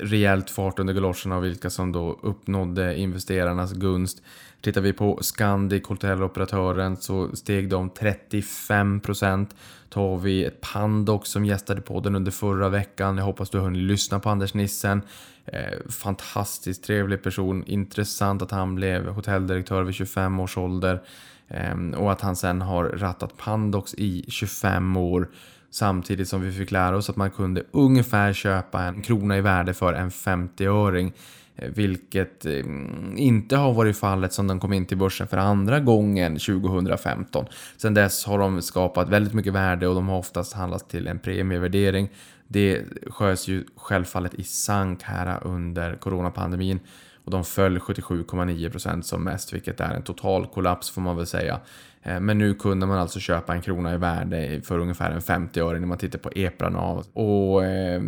rejält 0.00 0.50
fart 0.50 0.78
under 0.78 0.94
galoscherna 0.94 1.36
och 1.36 1.44
vilka 1.44 1.70
som 1.70 1.92
då 1.92 2.18
uppnådde 2.22 2.98
investerarnas 2.98 3.72
gunst. 3.72 4.22
Tittar 4.60 4.80
vi 4.80 4.92
på 4.92 5.18
Scandic, 5.22 5.86
hotelloperatören, 5.86 6.96
så 6.96 7.36
steg 7.36 7.68
de 7.68 7.90
35%. 7.90 9.46
Tar 9.88 10.18
vi 10.18 10.44
ett 10.44 10.60
Pandox 10.60 11.30
som 11.30 11.44
gästade 11.44 11.80
podden 11.80 12.14
under 12.14 12.30
förra 12.30 12.68
veckan. 12.68 13.18
Jag 13.18 13.24
hoppas 13.24 13.50
du 13.50 13.58
har 13.58 13.64
hunnit 13.64 13.82
lyssna 13.82 14.20
på 14.20 14.30
Anders 14.30 14.54
Nissen. 14.54 15.02
Eh, 15.46 15.90
fantastiskt 15.90 16.84
trevlig 16.84 17.22
person. 17.22 17.64
Intressant 17.66 18.42
att 18.42 18.50
han 18.50 18.74
blev 18.74 19.08
hotelldirektör 19.08 19.82
vid 19.82 19.94
25 19.94 20.40
års 20.40 20.58
ålder. 20.58 21.02
Ehm, 21.48 21.94
och 21.94 22.12
att 22.12 22.20
han 22.20 22.36
sen 22.36 22.60
har 22.60 22.84
rattat 22.84 23.36
Pandox 23.36 23.94
i 23.94 24.24
25 24.28 24.96
år. 24.96 25.28
Samtidigt 25.70 26.28
som 26.28 26.40
vi 26.40 26.52
fick 26.52 26.70
lära 26.70 26.96
oss 26.96 27.10
att 27.10 27.16
man 27.16 27.30
kunde 27.30 27.62
ungefär 27.70 28.32
köpa 28.32 28.82
en 28.82 29.02
krona 29.02 29.38
i 29.38 29.40
värde 29.40 29.74
för 29.74 29.92
en 29.92 30.10
50-öring. 30.10 31.12
Eh, 31.56 31.70
vilket 31.70 32.46
ehm, 32.46 33.14
inte 33.16 33.56
har 33.56 33.72
varit 33.72 33.96
fallet 33.96 34.32
som 34.32 34.46
de 34.46 34.60
kom 34.60 34.72
in 34.72 34.86
till 34.86 34.98
börsen 34.98 35.28
för 35.28 35.36
andra 35.36 35.80
gången 35.80 36.32
2015. 36.32 37.46
Sen 37.76 37.94
dess 37.94 38.24
har 38.24 38.38
de 38.38 38.62
skapat 38.62 39.08
väldigt 39.08 39.34
mycket 39.34 39.52
värde 39.52 39.88
och 39.88 39.94
de 39.94 40.08
har 40.08 40.18
oftast 40.18 40.52
handlats 40.52 40.88
till 40.88 41.06
en 41.06 41.18
premievärdering. 41.18 42.08
Det 42.48 42.84
sköts 43.06 43.48
ju 43.48 43.64
självfallet 43.76 44.34
i 44.34 44.42
sank 44.42 45.02
här 45.02 45.46
under 45.46 45.96
coronapandemin 45.96 46.80
och 47.24 47.30
de 47.30 47.44
föll 47.44 47.78
77,9% 47.78 49.02
som 49.02 49.24
mest, 49.24 49.52
vilket 49.52 49.80
är 49.80 49.94
en 49.94 50.02
total 50.02 50.46
kollaps 50.46 50.90
får 50.90 51.02
man 51.02 51.16
väl 51.16 51.26
säga. 51.26 51.60
Eh, 52.02 52.20
men 52.20 52.38
nu 52.38 52.54
kunde 52.54 52.86
man 52.86 52.98
alltså 52.98 53.20
köpa 53.20 53.54
en 53.54 53.62
krona 53.62 53.94
i 53.94 53.96
värde 53.96 54.60
för 54.64 54.78
ungefär 54.78 55.10
en 55.10 55.22
50 55.22 55.60
öre 55.60 55.80
när 55.80 55.86
man 55.86 55.98
tittar 55.98 56.18
på 56.18 56.30
EPRA-NAV. 56.30 57.04
Och 57.12 57.64
eh, 57.64 58.02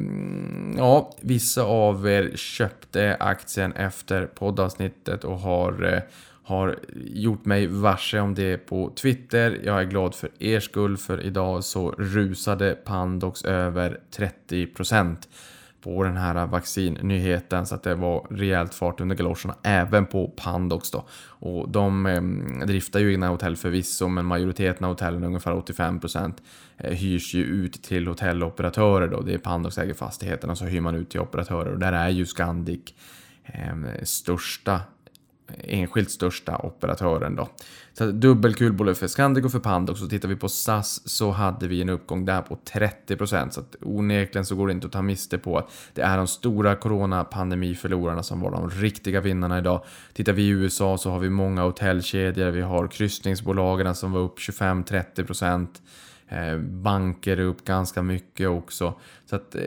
ja, 0.76 1.16
vissa 1.20 1.62
av 1.62 2.08
er 2.08 2.36
köpte 2.36 3.16
aktien 3.20 3.72
efter 3.72 4.26
poddavsnittet 4.26 5.24
och 5.24 5.38
har 5.38 5.94
eh, 5.94 6.00
har 6.46 6.78
gjort 6.94 7.44
mig 7.44 7.66
varse 7.66 8.20
om 8.20 8.34
det 8.34 8.58
på 8.58 8.92
Twitter. 8.96 9.60
Jag 9.64 9.80
är 9.80 9.84
glad 9.84 10.14
för 10.14 10.30
er 10.38 10.60
skull 10.60 10.96
för 10.96 11.20
idag 11.20 11.64
så 11.64 11.90
rusade 11.90 12.74
Pandox 12.84 13.44
över 13.44 14.00
30% 14.16 15.16
på 15.86 16.04
den 16.04 16.16
här 16.16 16.46
vaccinnyheten 16.46 17.66
så 17.66 17.74
att 17.74 17.82
det 17.82 17.94
var 17.94 18.26
rejält 18.30 18.74
fart 18.74 19.00
under 19.00 19.16
galoscherna 19.16 19.54
även 19.62 20.06
på 20.06 20.28
Pandox 20.28 20.90
då. 20.90 21.04
Och 21.28 21.68
de 21.68 22.06
eh, 22.06 22.22
driftar 22.66 23.00
ju 23.00 23.12
egna 23.12 23.28
hotell 23.28 23.56
förvisso 23.56 24.08
men 24.08 24.24
majoriteten 24.24 24.84
av 24.84 24.90
hotellen, 24.90 25.24
ungefär 25.24 25.52
85% 25.52 26.34
eh, 26.76 26.92
hyrs 26.92 27.34
ju 27.34 27.44
ut 27.44 27.82
till 27.82 28.06
hotelloperatörer 28.06 29.08
då. 29.08 29.20
Det 29.20 29.34
är 29.34 29.38
Pandox 29.38 29.78
äger 29.78 29.94
fastigheterna 29.94 30.56
så 30.56 30.64
hyr 30.64 30.80
man 30.80 30.94
ut 30.94 31.10
till 31.10 31.20
operatörer 31.20 31.72
och 31.72 31.78
där 31.78 31.92
är 31.92 32.08
ju 32.08 32.26
Scandic 32.26 32.94
eh, 33.44 34.02
största 34.02 34.80
enskilt 35.64 36.10
största 36.10 36.56
operatören 36.56 37.36
då. 37.36 37.48
Så 37.92 38.06
dubbelkul 38.06 38.72
både 38.72 38.94
för 38.94 39.06
Scandic 39.06 39.44
och 39.44 39.52
för 39.52 39.58
Pandox. 39.58 40.00
Så 40.00 40.08
tittar 40.08 40.28
vi 40.28 40.36
på 40.36 40.48
SAS 40.48 41.08
så 41.08 41.30
hade 41.30 41.68
vi 41.68 41.82
en 41.82 41.88
uppgång 41.88 42.24
där 42.24 42.42
på 42.42 42.58
30%. 42.72 43.50
Så 43.50 43.60
att 43.60 43.76
onekligen 43.80 44.46
så 44.46 44.56
går 44.56 44.66
det 44.66 44.72
inte 44.72 44.86
att 44.86 44.92
ta 44.92 45.02
miste 45.02 45.38
på 45.38 45.58
att 45.58 45.70
det 45.94 46.02
är 46.02 46.16
de 46.16 46.26
stora 46.26 46.76
coronapandemiförlorarna 46.76 48.22
som 48.22 48.40
var 48.40 48.50
de 48.50 48.70
riktiga 48.70 49.20
vinnarna 49.20 49.58
idag. 49.58 49.84
Tittar 50.12 50.32
vi 50.32 50.42
i 50.42 50.48
USA 50.48 50.98
så 50.98 51.10
har 51.10 51.18
vi 51.18 51.30
många 51.30 51.62
hotellkedjor, 51.62 52.50
vi 52.50 52.60
har 52.60 52.88
kryssningsbolagen 52.88 53.94
som 53.94 54.12
var 54.12 54.20
upp 54.20 54.38
25-30%. 54.38 55.66
Eh, 56.28 56.58
banker 56.58 57.40
upp 57.40 57.64
ganska 57.64 58.02
mycket 58.02 58.48
också. 58.48 58.94
Så 59.26 59.36
att 59.36 59.54
eh, 59.54 59.62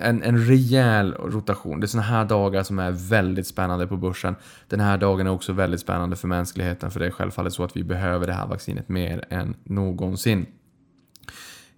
en, 0.00 0.22
en 0.22 0.46
rejäl 0.46 1.14
rotation. 1.14 1.80
Det 1.80 1.84
är 1.84 1.88
såna 1.88 2.02
här 2.02 2.24
dagar 2.24 2.62
som 2.62 2.78
är 2.78 2.90
väldigt 2.90 3.46
spännande 3.46 3.86
på 3.86 3.96
börsen. 3.96 4.34
Den 4.68 4.80
här 4.80 4.98
dagen 4.98 5.26
är 5.26 5.30
också 5.30 5.52
väldigt 5.52 5.80
spännande 5.80 6.16
för 6.16 6.28
mänskligheten 6.28 6.90
för 6.90 7.00
det 7.00 7.06
är 7.06 7.10
självfallet 7.10 7.52
så 7.52 7.64
att 7.64 7.76
vi 7.76 7.84
behöver 7.84 8.26
det 8.26 8.32
här 8.32 8.46
vaccinet 8.46 8.88
mer 8.88 9.24
än 9.30 9.54
någonsin. 9.64 10.46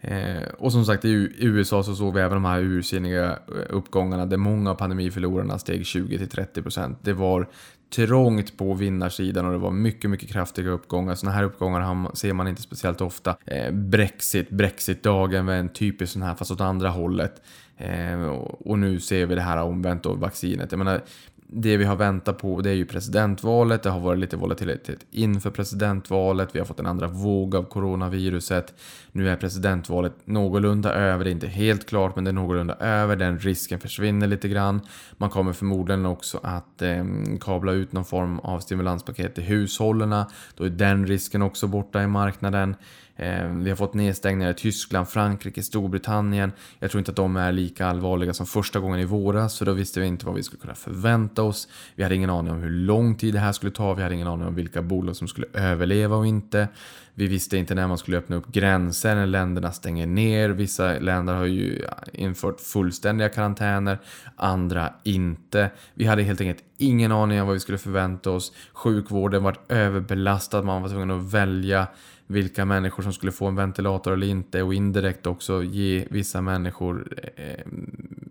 Eh, 0.00 0.48
och 0.58 0.72
som 0.72 0.84
sagt 0.84 1.04
i 1.04 1.32
USA 1.38 1.82
så 1.82 1.94
såg 1.94 2.14
vi 2.14 2.20
även 2.20 2.34
de 2.34 2.44
här 2.44 2.60
ursinniga 2.60 3.30
eh, 3.30 3.36
uppgångarna 3.68 4.26
där 4.26 4.36
många 4.36 4.70
av 4.70 4.74
pandemiförlorarna 4.74 5.58
steg 5.58 5.82
20-30%. 5.82 6.96
Det 7.02 7.12
var 7.12 7.48
trångt 7.90 8.56
på 8.56 8.74
vinnarsidan 8.74 9.46
och 9.46 9.52
det 9.52 9.58
var 9.58 9.70
mycket, 9.70 10.10
mycket 10.10 10.28
kraftiga 10.28 10.70
uppgångar. 10.70 11.14
Sådana 11.14 11.36
här 11.36 11.44
uppgångar 11.44 12.16
ser 12.16 12.32
man 12.32 12.48
inte 12.48 12.62
speciellt 12.62 13.00
ofta. 13.00 13.36
Eh, 13.46 13.72
Brexit, 13.72 14.50
Brexit-dagen 14.50 15.46
var 15.46 15.54
en 15.54 15.68
typisk 15.68 16.12
sån 16.12 16.22
här 16.22 16.34
fast 16.34 16.50
åt 16.50 16.60
andra 16.60 16.88
hållet. 16.88 17.42
Eh, 17.76 18.22
och 18.60 18.78
nu 18.78 19.00
ser 19.00 19.26
vi 19.26 19.34
det 19.34 19.40
här 19.40 19.62
omvänt 19.62 20.02
då, 20.02 20.14
vaccinet. 20.14 20.72
Jag 20.72 20.78
menar, 20.78 21.02
det 21.50 21.76
vi 21.76 21.84
har 21.84 21.96
väntat 21.96 22.38
på 22.38 22.60
det 22.60 22.70
är 22.70 22.74
ju 22.74 22.86
presidentvalet. 22.86 23.82
Det 23.82 23.90
har 23.90 24.00
varit 24.00 24.18
lite 24.18 24.36
volatilitet 24.36 25.06
inför 25.10 25.50
presidentvalet. 25.50 26.54
Vi 26.54 26.58
har 26.58 26.66
fått 26.66 26.80
en 26.80 26.86
andra 26.86 27.06
våg 27.06 27.56
av 27.56 27.62
coronaviruset. 27.62 28.74
Nu 29.12 29.28
är 29.28 29.36
presidentvalet 29.36 30.12
någorlunda 30.24 30.92
över. 30.92 31.24
Det 31.24 31.30
är 31.30 31.32
inte 31.32 31.46
helt 31.46 31.86
klart, 31.86 32.14
men 32.16 32.24
det 32.24 32.30
är 32.30 32.32
någorlunda 32.32 32.74
över. 32.74 33.16
Den 33.16 33.38
risken 33.38 33.80
försvinner 33.80 34.26
lite 34.26 34.48
grann. 34.48 34.80
Man 35.16 35.30
kommer 35.30 35.52
förmodligen 35.52 36.06
också 36.06 36.40
att 36.42 36.82
eh, 36.82 37.04
kabla 37.40 37.72
ut 37.72 37.92
någon 37.92 38.04
form 38.04 38.38
av 38.38 38.60
stimulanspaket 38.60 39.34
till 39.34 39.44
hushållen. 39.44 40.24
Då 40.56 40.64
är 40.64 40.70
den 40.70 41.06
risken 41.06 41.42
också 41.42 41.66
borta 41.66 42.02
i 42.02 42.06
marknaden. 42.06 42.76
Eh, 43.18 43.48
vi 43.48 43.70
har 43.70 43.76
fått 43.76 43.94
nedstängningar 43.94 44.50
i 44.50 44.54
Tyskland, 44.54 45.08
Frankrike, 45.08 45.62
Storbritannien. 45.62 46.52
Jag 46.78 46.90
tror 46.90 46.98
inte 46.98 47.10
att 47.10 47.16
de 47.16 47.36
är 47.36 47.52
lika 47.52 47.86
allvarliga 47.86 48.34
som 48.34 48.46
första 48.46 48.80
gången 48.80 49.00
i 49.00 49.04
våras, 49.04 49.58
för 49.58 49.66
då 49.66 49.72
visste 49.72 50.00
vi 50.00 50.06
inte 50.06 50.26
vad 50.26 50.34
vi 50.34 50.42
skulle 50.42 50.60
kunna 50.60 50.74
förvänta 50.74 51.42
oss. 51.42 51.68
Vi 51.94 52.02
hade 52.02 52.14
ingen 52.14 52.30
aning 52.30 52.52
om 52.52 52.62
hur 52.62 52.70
lång 52.70 53.14
tid 53.14 53.34
det 53.34 53.40
här 53.40 53.52
skulle 53.52 53.72
ta, 53.72 53.94
vi 53.94 54.02
hade 54.02 54.14
ingen 54.14 54.28
aning 54.28 54.46
om 54.46 54.54
vilka 54.54 54.82
bolag 54.82 55.16
som 55.16 55.28
skulle 55.28 55.46
överleva 55.52 56.16
och 56.16 56.26
inte. 56.26 56.68
Vi 57.14 57.26
visste 57.26 57.56
inte 57.56 57.74
när 57.74 57.86
man 57.86 57.98
skulle 57.98 58.18
öppna 58.18 58.36
upp 58.36 58.46
gränser, 58.46 59.14
när 59.14 59.26
länderna 59.26 59.72
stänger 59.72 60.06
ner. 60.06 60.48
Vissa 60.48 60.98
länder 60.98 61.34
har 61.34 61.44
ju 61.44 61.84
infört 62.12 62.60
fullständiga 62.60 63.28
karantäner, 63.28 63.98
andra 64.36 64.92
inte. 65.02 65.70
Vi 65.94 66.04
hade 66.04 66.22
helt 66.22 66.40
enkelt 66.40 66.64
ingen 66.76 67.12
aning 67.12 67.40
om 67.40 67.46
vad 67.46 67.54
vi 67.54 67.60
skulle 67.60 67.78
förvänta 67.78 68.30
oss. 68.30 68.52
Sjukvården 68.72 69.42
var 69.42 69.56
överbelastad, 69.68 70.62
man 70.62 70.82
var 70.82 70.88
tvungen 70.88 71.10
att 71.10 71.32
välja 71.32 71.86
vilka 72.30 72.64
människor 72.64 73.02
som 73.02 73.12
skulle 73.12 73.32
få 73.32 73.46
en 73.46 73.56
ventilator 73.56 74.12
eller 74.12 74.26
inte 74.26 74.62
och 74.62 74.74
indirekt 74.74 75.26
också 75.26 75.62
ge 75.62 76.06
vissa 76.10 76.40
människor 76.40 77.14
eh, 77.36 77.66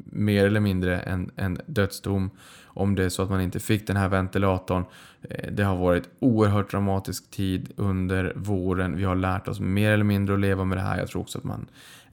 mer 0.05 0.45
eller 0.45 0.59
mindre 0.59 0.99
en, 0.99 1.31
en 1.35 1.59
dödsdom 1.65 2.29
om 2.65 2.95
det 2.95 3.03
är 3.03 3.09
så 3.09 3.23
att 3.23 3.29
man 3.29 3.41
inte 3.41 3.59
fick 3.59 3.87
den 3.87 3.97
här 3.97 4.09
ventilatorn. 4.09 4.85
Eh, 5.21 5.51
det 5.51 5.63
har 5.63 5.75
varit 5.75 6.09
oerhört 6.19 6.71
dramatisk 6.71 7.31
tid 7.31 7.71
under 7.75 8.33
våren. 8.35 8.95
Vi 8.95 9.03
har 9.03 9.15
lärt 9.15 9.47
oss 9.47 9.59
mer 9.59 9.91
eller 9.91 10.03
mindre 10.03 10.35
att 10.35 10.41
leva 10.41 10.63
med 10.63 10.77
det 10.77 10.81
här. 10.81 10.97
Jag 10.97 11.07
tror 11.07 11.21
också 11.21 11.37
att 11.37 11.43
man 11.43 11.67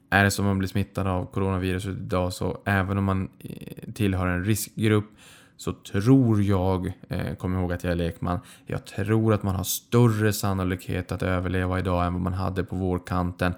är 0.09 0.23
det 0.23 0.31
så 0.31 0.41
att 0.41 0.45
man 0.45 0.57
blir 0.57 0.69
smittad 0.69 1.07
av 1.07 1.25
coronaviruset 1.25 1.97
idag 1.97 2.33
så 2.33 2.61
även 2.65 2.97
om 2.97 3.03
man 3.03 3.29
eh, 3.39 3.93
tillhör 3.93 4.27
en 4.27 4.45
riskgrupp 4.45 5.09
så 5.57 5.73
tror 5.73 6.41
jag, 6.43 6.93
eh, 7.09 7.35
kom 7.35 7.53
ihåg 7.53 7.73
att 7.73 7.83
jag 7.83 7.91
är 7.91 7.95
lekman, 7.95 8.39
jag 8.65 8.85
tror 8.85 9.33
att 9.33 9.43
man 9.43 9.55
har 9.55 9.63
större 9.63 10.33
sannolikhet 10.33 11.11
att 11.11 11.23
överleva 11.23 11.79
idag 11.79 12.05
än 12.05 12.13
vad 12.13 12.21
man 12.21 12.33
hade 12.33 12.63
på 12.63 12.75
vårkanten. 12.75 13.53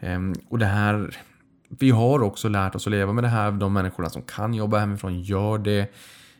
Eh, 0.00 0.18
och 0.48 0.58
det 0.58 0.66
här, 0.66 1.16
vi 1.68 1.90
har 1.90 2.22
också 2.22 2.48
lärt 2.48 2.74
oss 2.74 2.86
att 2.86 2.90
leva 2.90 3.12
med 3.12 3.24
det 3.24 3.28
här. 3.28 3.52
De 3.52 3.72
människorna 3.72 4.10
som 4.10 4.22
kan 4.22 4.54
jobba 4.54 4.78
hemifrån 4.78 5.20
gör 5.20 5.58
det. 5.58 5.92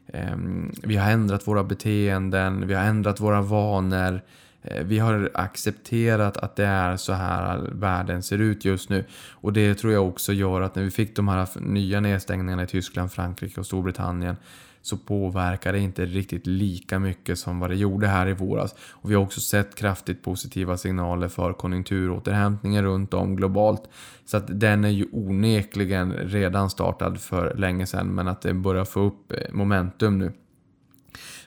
Eh, 0.06 0.36
vi 0.82 0.96
har 0.96 1.10
ändrat 1.10 1.46
våra 1.46 1.64
beteenden, 1.64 2.66
vi 2.66 2.74
har 2.74 2.84
ändrat 2.84 3.20
våra 3.20 3.42
vanor. 3.42 4.20
Eh, 4.62 4.84
vi 4.84 4.98
har 4.98 5.30
accepterat 5.34 6.36
att 6.36 6.56
det 6.56 6.66
är 6.66 6.96
så 6.96 7.12
här 7.12 7.58
världen 7.72 8.22
ser 8.22 8.38
ut 8.38 8.64
just 8.64 8.90
nu. 8.90 9.04
Och 9.30 9.52
det 9.52 9.74
tror 9.74 9.92
jag 9.92 10.08
också 10.08 10.32
gör 10.32 10.60
att 10.60 10.74
när 10.74 10.82
vi 10.82 10.90
fick 10.90 11.16
de 11.16 11.28
här 11.28 11.48
nya 11.60 12.00
nedstängningarna 12.00 12.62
i 12.62 12.66
Tyskland, 12.66 13.12
Frankrike 13.12 13.60
och 13.60 13.66
Storbritannien 13.66 14.36
så 14.84 14.96
påverkar 14.96 15.72
det 15.72 15.78
inte 15.78 16.06
riktigt 16.06 16.46
lika 16.46 16.98
mycket 16.98 17.38
som 17.38 17.60
vad 17.60 17.70
det 17.70 17.76
gjorde 17.76 18.06
här 18.06 18.28
i 18.28 18.32
våras. 18.32 18.74
Och 18.90 19.10
vi 19.10 19.14
har 19.14 19.22
också 19.22 19.40
sett 19.40 19.74
kraftigt 19.74 20.22
positiva 20.22 20.76
signaler 20.76 21.28
för 21.28 21.52
konjunkturåterhämtningen 21.52 22.84
runt 22.84 23.14
om 23.14 23.36
globalt. 23.36 23.82
Så 24.24 24.36
att 24.36 24.60
den 24.60 24.84
är 24.84 24.88
ju 24.88 25.06
onekligen 25.12 26.12
redan 26.12 26.70
startad 26.70 27.20
för 27.20 27.54
länge 27.54 27.86
sedan 27.86 28.14
men 28.14 28.28
att 28.28 28.42
det 28.42 28.54
börjar 28.54 28.84
få 28.84 29.00
upp 29.00 29.32
eh, 29.32 29.38
momentum 29.52 30.18
nu. 30.18 30.32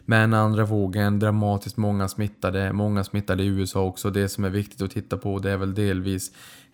Men 0.06 0.34
andra 0.34 0.65
vågen, 0.65 1.20
dramatiskt 1.20 1.77
många 1.77 2.08
smittade, 2.08 2.74
många 2.74 3.03
smittade 3.03 3.44
i 3.44 3.48
USA 3.48 3.82
också. 3.82 4.10
Det 4.10 4.29
som 4.29 4.44
är 4.44 4.50
viktigt 4.50 4.82
att 4.82 4.91
titta 4.91 5.17
på 5.17 5.39
det 5.39 5.51
är 5.51 5.58
väl 5.58 5.74
delvis 5.74 6.32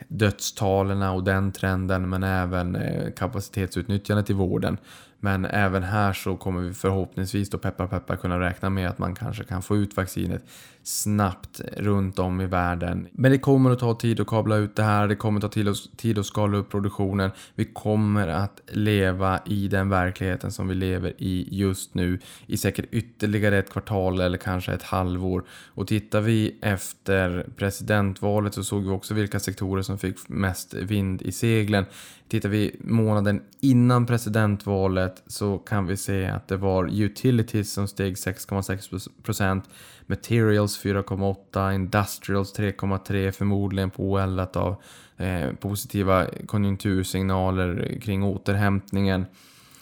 dödstalen 0.08 1.02
och 1.02 1.24
den 1.24 1.52
trenden 1.52 2.10
men 2.10 2.24
även 2.24 2.76
eh, 2.76 3.12
kapacitetsutnyttjandet 3.12 4.30
i 4.30 4.34
vården. 4.34 4.78
Men 5.24 5.46
även 5.46 5.84
här 5.84 6.14
så 6.14 6.38
kommer 6.38 6.62
vi 6.62 6.74
förhoppningsvis 6.74 7.50
då 7.50 7.58
peppar 7.58 7.88
peppar 7.88 8.16
kunna 8.16 8.40
räkna 8.40 8.70
med 8.70 8.90
att 8.90 8.98
man 8.98 9.16
kanske 9.16 9.44
kan 9.44 9.62
få 9.62 9.78
ut 9.78 9.98
vaccinet 9.98 10.44
snabbt 10.84 11.62
runt 11.78 12.20
om 12.20 12.42
i 12.42 12.46
världen. 12.46 13.08
Men 13.12 13.32
det 13.32 13.38
kommer 13.38 13.72
att 13.72 13.80
ta 13.80 13.96
tid 13.96 14.20
att 14.20 14.28
kabla 14.28 14.56
ut 14.56 14.76
det 14.76 14.84
här, 14.84 15.08
det 15.08 15.16
kommer 15.16 15.46
att 15.46 15.52
ta 15.52 15.74
tid 15.98 16.20
att 16.20 16.26
skala 16.26 16.58
upp 16.58 16.70
produktionen. 16.70 17.32
Vi 17.56 17.66
kommer 17.66 18.28
att 18.28 18.62
leva 18.68 19.40
i 19.46 19.68
den 19.68 19.90
verkligheten 19.90 20.52
som 20.52 20.68
vi 20.68 20.76
lever 20.76 21.14
i 21.18 21.48
just 21.52 21.94
nu 21.94 22.20
i 22.46 22.58
säkert 22.58 22.86
ytterligare 22.92 23.58
ett 23.58 23.72
kvartal 23.72 24.22
eller 24.22 24.38
kanske 24.38 24.74
ett 24.74 24.84
halvår. 24.84 25.44
Och 25.68 25.88
tittar 25.88 26.22
vi 26.22 26.60
efter 26.62 27.48
presidentvalet 27.58 28.54
så 28.54 28.64
såg 28.64 28.84
vi 28.84 28.90
också 28.90 29.14
vilka 29.14 29.40
sektorer 29.40 29.82
som 29.82 29.98
fick 29.98 30.30
mest 30.30 30.74
vind 30.74 31.22
i 31.22 31.32
seglen. 31.32 31.86
Tittar 32.34 32.50
vi 32.50 32.76
månaden 32.80 33.42
innan 33.60 34.06
presidentvalet 34.06 35.24
så 35.28 35.58
kan 35.58 35.88
vi 35.88 35.98
se 35.98 36.26
att 36.26 36.48
det 36.48 36.58
var 36.58 37.02
utilities 37.02 37.74
som 37.74 37.88
steg 37.88 38.16
6,6%, 38.16 39.62
materials 40.06 40.84
4,8%, 40.84 41.76
industrials 41.76 42.56
3,3% 42.56 43.32
förmodligen 43.32 43.90
påeldat 43.90 44.56
av 44.56 44.76
eh, 45.18 45.54
positiva 45.54 46.28
konjunktursignaler 46.46 48.00
kring 48.02 48.24
återhämtningen. 48.24 49.26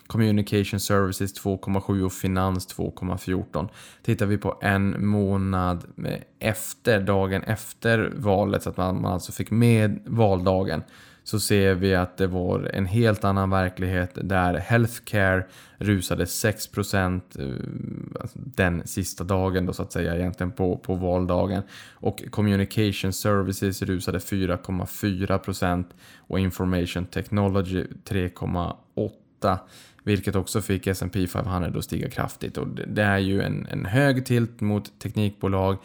Communication 0.08 0.79
Services 0.79 1.43
2,7 1.43 2.05
och 2.05 2.13
Finans 2.13 2.75
2,14. 2.77 3.70
Tittar 4.03 4.25
vi 4.25 4.38
på 4.38 4.58
en 4.62 5.05
månad 5.05 5.84
efter, 6.39 7.01
dagen 7.01 7.43
efter 7.43 8.13
valet, 8.15 8.63
så 8.63 8.70
att 8.70 8.77
man, 8.77 9.01
man 9.01 9.13
alltså 9.13 9.31
fick 9.31 9.51
med 9.51 10.00
valdagen, 10.05 10.84
så 11.31 11.39
ser 11.39 11.73
vi 11.73 11.95
att 11.95 12.17
det 12.17 12.27
var 12.27 12.71
en 12.73 12.85
helt 12.85 13.23
annan 13.23 13.50
verklighet 13.50 14.11
där 14.21 14.53
healthcare 14.53 15.43
rusade 15.77 16.25
6% 16.25 17.21
eh, 17.39 18.21
alltså 18.21 18.39
den 18.39 18.88
sista 18.88 19.23
dagen 19.23 19.65
då 19.65 19.73
så 19.73 19.83
att 19.83 19.91
säga 19.91 20.15
egentligen 20.15 20.51
på, 20.51 20.77
på 20.77 20.95
valdagen. 20.95 21.63
Och 21.91 22.23
communication 22.29 23.13
services 23.13 23.81
rusade 23.81 24.19
4,4% 24.19 25.85
och 26.17 26.39
information 26.39 27.05
technology 27.05 27.85
3,8% 28.05 29.57
vilket 30.03 30.35
också 30.35 30.61
fick 30.61 30.88
S&P 30.88 31.27
500 31.27 31.71
att 31.75 31.83
stiga 31.83 32.09
kraftigt. 32.09 32.57
Och 32.57 32.67
det 32.67 33.03
är 33.03 33.17
ju 33.17 33.41
en, 33.41 33.67
en 33.71 33.85
hög 33.85 34.25
tilt 34.25 34.61
mot 34.61 35.00
teknikbolag 35.00 35.77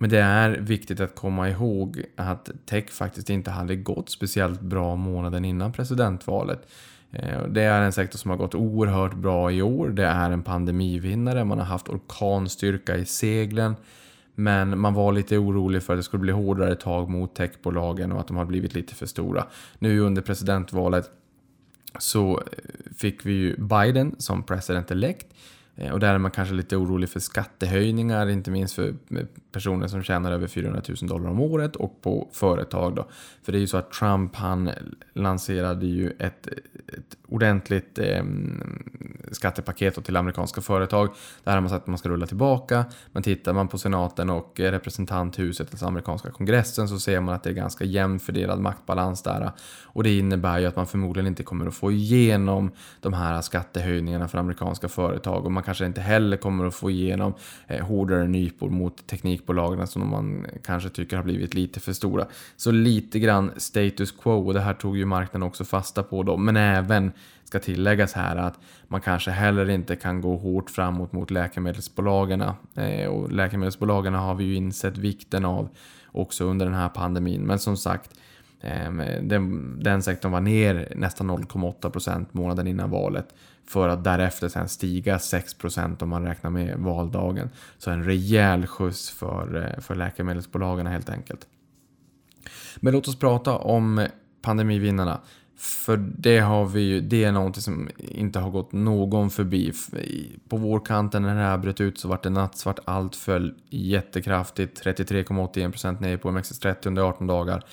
men 0.00 0.10
det 0.10 0.18
är 0.18 0.50
viktigt 0.50 1.00
att 1.00 1.14
komma 1.14 1.48
ihåg 1.48 2.02
att 2.16 2.50
tech 2.66 2.90
faktiskt 2.90 3.30
inte 3.30 3.50
hade 3.50 3.76
gått 3.76 4.10
speciellt 4.10 4.60
bra 4.60 4.96
månaden 4.96 5.44
innan 5.44 5.72
presidentvalet. 5.72 6.68
Eh, 7.12 7.42
det 7.48 7.62
är 7.62 7.82
en 7.82 7.92
sektor 7.92 8.18
som 8.18 8.30
har 8.30 8.38
gått 8.38 8.54
oerhört 8.54 9.14
bra 9.14 9.52
i 9.52 9.62
år. 9.62 9.88
Det 9.88 10.06
är 10.06 10.30
en 10.30 10.42
pandemivinnare. 10.42 11.44
Man 11.44 11.58
har 11.58 11.64
haft 11.64 11.88
orkanstyrka 11.88 12.96
i 12.96 13.04
seglen. 13.04 13.76
Men 14.34 14.78
man 14.78 14.94
var 14.94 15.12
lite 15.12 15.38
orolig 15.38 15.82
för 15.82 15.92
att 15.92 15.98
det 15.98 16.02
skulle 16.02 16.20
bli 16.20 16.32
hårdare 16.32 16.74
tag 16.74 17.08
mot 17.08 17.34
techbolagen 17.34 18.12
och 18.12 18.20
att 18.20 18.28
de 18.28 18.36
har 18.36 18.44
blivit 18.44 18.74
lite 18.74 18.94
för 18.94 19.06
stora. 19.06 19.46
Nu 19.78 20.00
under 20.00 20.22
presidentvalet 20.22 21.10
så 21.98 22.38
eh, 22.38 22.44
fick 22.96 23.26
vi 23.26 23.32
ju 23.32 23.56
Biden 23.56 24.14
som 24.18 24.42
president 24.42 24.90
elect 24.90 25.26
Eh, 25.80 25.92
och 25.92 26.00
där 26.00 26.14
är 26.14 26.18
man 26.18 26.30
kanske 26.30 26.54
lite 26.54 26.76
orolig 26.76 27.08
för 27.08 27.20
skattehöjningar, 27.20 28.28
inte 28.28 28.50
minst 28.50 28.74
för 28.74 28.94
personer 29.52 29.86
som 29.86 30.02
tjänar 30.02 30.32
över 30.32 30.46
400 30.46 30.82
000 30.88 30.96
dollar 31.08 31.30
om 31.30 31.40
året 31.40 31.76
och 31.76 32.02
på 32.02 32.28
företag. 32.32 32.94
Då. 32.94 33.08
För 33.42 33.52
det 33.52 33.58
är 33.58 33.60
ju 33.60 33.66
så 33.66 33.76
att 33.76 33.92
Trump 33.92 34.36
han 34.36 34.70
lanserade 35.12 35.86
ju 35.86 36.10
ett, 36.10 36.46
ett 36.46 37.16
ordentligt 37.30 37.98
eh, 37.98 38.24
skattepaket 39.32 40.04
till 40.04 40.16
amerikanska 40.16 40.60
företag. 40.60 41.08
Där 41.44 41.52
har 41.52 41.60
man 41.60 41.70
sagt 41.70 41.82
att 41.82 41.86
man 41.86 41.98
ska 41.98 42.08
rulla 42.08 42.26
tillbaka. 42.26 42.84
Men 43.12 43.22
tittar 43.22 43.52
man 43.52 43.68
på 43.68 43.78
senaten 43.78 44.30
och 44.30 44.52
representanthuset, 44.60 45.68
alltså 45.70 45.86
amerikanska 45.86 46.30
kongressen, 46.30 46.88
så 46.88 46.98
ser 46.98 47.20
man 47.20 47.34
att 47.34 47.42
det 47.42 47.50
är 47.50 47.54
ganska 47.54 47.84
jämnt 47.84 48.22
fördelad 48.22 48.60
maktbalans 48.60 49.22
där. 49.22 49.52
Och 49.82 50.02
det 50.02 50.18
innebär 50.18 50.58
ju 50.58 50.66
att 50.66 50.76
man 50.76 50.86
förmodligen 50.86 51.26
inte 51.26 51.42
kommer 51.42 51.66
att 51.66 51.74
få 51.74 51.92
igenom 51.92 52.70
de 53.00 53.12
här 53.12 53.40
skattehöjningarna 53.40 54.28
för 54.28 54.38
amerikanska 54.38 54.88
företag. 54.88 55.44
Och 55.44 55.52
man 55.52 55.62
kanske 55.62 55.86
inte 55.86 56.00
heller 56.00 56.36
kommer 56.36 56.66
att 56.66 56.74
få 56.74 56.90
igenom 56.90 57.34
eh, 57.66 57.86
hårdare 57.86 58.28
nypor 58.28 58.70
mot 58.70 59.06
teknikbolagen 59.06 59.86
som 59.86 60.10
man 60.10 60.46
kanske 60.64 60.88
tycker 60.88 61.16
har 61.16 61.24
blivit 61.24 61.54
lite 61.54 61.80
för 61.80 61.92
stora. 61.92 62.26
Så 62.56 62.70
lite 62.70 63.18
grann 63.18 63.50
status 63.56 64.12
quo 64.12 64.46
och 64.46 64.54
det 64.54 64.60
här 64.60 64.74
tog 64.74 64.96
ju 64.96 65.04
marknaden 65.04 65.48
också 65.48 65.64
fasta 65.64 66.02
på 66.02 66.22
då. 66.22 66.36
Men 66.36 66.56
även 66.56 67.12
ska 67.50 67.58
tilläggas 67.58 68.12
här 68.12 68.36
att 68.36 68.58
man 68.88 69.00
kanske 69.00 69.30
heller 69.30 69.70
inte 69.70 69.96
kan 69.96 70.20
gå 70.20 70.36
hårt 70.36 70.70
framåt 70.70 71.12
mot 71.12 71.30
läkemedelsbolagen. 71.30 72.40
Eh, 72.74 73.06
och 73.06 73.32
läkemedelsbolagen 73.32 74.14
har 74.14 74.34
vi 74.34 74.44
ju 74.44 74.54
insett 74.54 74.98
vikten 74.98 75.44
av 75.44 75.68
också 76.12 76.44
under 76.44 76.66
den 76.66 76.74
här 76.74 76.88
pandemin. 76.88 77.42
Men 77.42 77.58
som 77.58 77.76
sagt, 77.76 78.10
eh, 78.60 78.92
den, 79.22 79.76
den 79.82 80.02
sektorn 80.02 80.32
var 80.32 80.40
ner 80.40 80.92
nästan 80.96 81.30
0,8% 81.30 82.26
månaden 82.32 82.66
innan 82.66 82.90
valet 82.90 83.34
för 83.66 83.88
att 83.88 84.04
därefter 84.04 84.48
sen 84.48 84.68
stiga 84.68 85.18
6% 85.18 86.02
om 86.02 86.08
man 86.08 86.24
räknar 86.24 86.50
med 86.50 86.78
valdagen. 86.78 87.50
Så 87.78 87.90
en 87.90 88.04
rejäl 88.04 88.66
skjuts 88.66 89.10
för, 89.10 89.64
eh, 89.64 89.80
för 89.80 89.94
läkemedelsbolagen 89.94 90.86
helt 90.86 91.10
enkelt. 91.10 91.46
Men 92.76 92.92
låt 92.92 93.08
oss 93.08 93.18
prata 93.18 93.56
om 93.56 94.06
pandemivinnarna. 94.42 95.20
För 95.60 95.96
det 95.96 96.38
har 96.38 96.66
vi 96.66 96.80
ju, 96.80 97.00
det 97.00 97.24
är 97.24 97.32
någonting 97.32 97.62
som 97.62 97.88
inte 97.98 98.38
har 98.38 98.50
gått 98.50 98.72
någon 98.72 99.30
förbi. 99.30 99.72
På 100.48 100.56
vårkanten 100.56 101.22
när 101.22 101.34
det 101.34 101.40
här 101.40 101.58
bröt 101.58 101.80
ut 101.80 101.98
så 101.98 102.08
vart 102.08 102.22
det 102.22 102.30
nattsvart, 102.30 102.78
allt 102.84 103.16
föll 103.16 103.54
jättekraftigt. 103.70 104.84
33,81% 104.84 106.00
ner 106.00 106.16
på 106.16 106.30
OMXS30 106.30 106.88
under 106.88 107.02
18 107.02 107.26
dagar. 107.26 107.64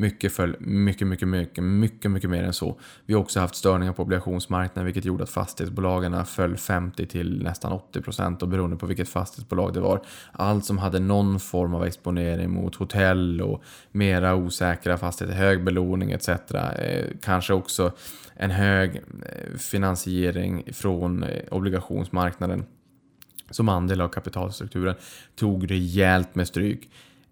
Mycket 0.00 0.32
föll 0.32 0.56
mycket, 0.60 1.06
mycket, 1.06 1.28
mycket, 1.28 1.64
mycket, 1.64 2.10
mycket 2.10 2.30
mer 2.30 2.42
än 2.42 2.52
så. 2.52 2.80
Vi 3.06 3.14
har 3.14 3.20
också 3.20 3.40
haft 3.40 3.54
störningar 3.54 3.92
på 3.92 4.02
obligationsmarknaden 4.02 4.84
vilket 4.84 5.04
gjorde 5.04 5.22
att 5.22 5.30
fastighetsbolagen 5.30 6.26
föll 6.26 6.56
50 6.56 7.06
till 7.06 7.42
nästan 7.42 7.72
80 7.72 8.00
procent 8.00 8.42
och 8.42 8.48
beroende 8.48 8.76
på 8.76 8.86
vilket 8.86 9.08
fastighetsbolag 9.08 9.74
det 9.74 9.80
var. 9.80 10.02
Allt 10.32 10.64
som 10.64 10.78
hade 10.78 10.98
någon 10.98 11.40
form 11.40 11.74
av 11.74 11.84
exponering 11.84 12.50
mot 12.50 12.74
hotell 12.74 13.40
och 13.40 13.62
mera 13.92 14.34
osäkra 14.34 14.98
fastigheter, 14.98 15.38
hög 15.38 15.64
belåning 15.64 16.12
etc. 16.12 16.28
Eh, 16.28 17.06
kanske 17.22 17.54
också 17.54 17.92
en 18.34 18.50
hög 18.50 18.96
eh, 18.96 19.58
finansiering 19.58 20.64
från 20.72 21.22
eh, 21.22 21.42
obligationsmarknaden 21.50 22.64
som 23.50 23.68
andel 23.68 24.00
av 24.00 24.08
kapitalstrukturen 24.08 24.94
tog 25.36 25.70
rejält 25.70 26.34
med 26.34 26.48
stryk. 26.48 26.88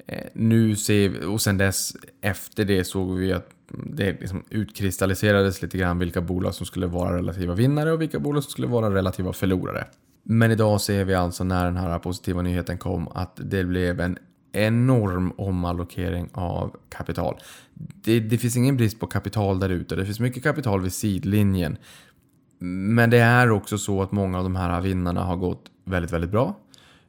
Eh, 0.06 0.26
nu 0.32 0.76
ser 0.76 1.08
vi, 1.08 1.24
och 1.24 1.40
sen 1.40 1.58
dess 1.58 1.96
efter 2.20 2.64
det 2.64 2.84
såg 2.84 3.16
vi 3.16 3.32
att 3.32 3.50
det 3.70 4.20
liksom 4.20 4.44
utkristalliserades 4.50 5.62
lite 5.62 5.78
grann 5.78 5.98
vilka 5.98 6.20
bolag 6.20 6.54
som 6.54 6.66
skulle 6.66 6.86
vara 6.86 7.16
relativa 7.16 7.54
vinnare 7.54 7.92
och 7.92 8.02
vilka 8.02 8.18
bolag 8.18 8.42
som 8.42 8.50
skulle 8.50 8.66
vara 8.66 8.94
relativa 8.94 9.32
förlorare. 9.32 9.86
Men 10.22 10.50
idag 10.50 10.80
ser 10.80 11.04
vi 11.04 11.14
alltså 11.14 11.44
när 11.44 11.64
den 11.64 11.76
här 11.76 11.98
positiva 11.98 12.42
nyheten 12.42 12.78
kom 12.78 13.08
att 13.08 13.40
det 13.44 13.64
blev 13.64 14.00
en 14.00 14.18
enorm 14.52 15.32
omallokering 15.36 16.28
av 16.32 16.76
kapital. 16.88 17.38
Det, 17.74 18.20
det 18.20 18.38
finns 18.38 18.56
ingen 18.56 18.76
brist 18.76 19.00
på 19.00 19.06
kapital 19.06 19.60
där 19.60 19.68
ute. 19.68 19.96
Det 19.96 20.04
finns 20.04 20.20
mycket 20.20 20.42
kapital 20.42 20.80
vid 20.80 20.92
sidlinjen. 20.92 21.76
Men 22.58 23.10
det 23.10 23.18
är 23.18 23.50
också 23.50 23.78
så 23.78 24.02
att 24.02 24.12
många 24.12 24.38
av 24.38 24.44
de 24.44 24.56
här 24.56 24.80
vinnarna 24.80 25.24
har 25.24 25.36
gått 25.36 25.64
väldigt, 25.84 26.12
väldigt 26.12 26.30
bra. 26.30 26.58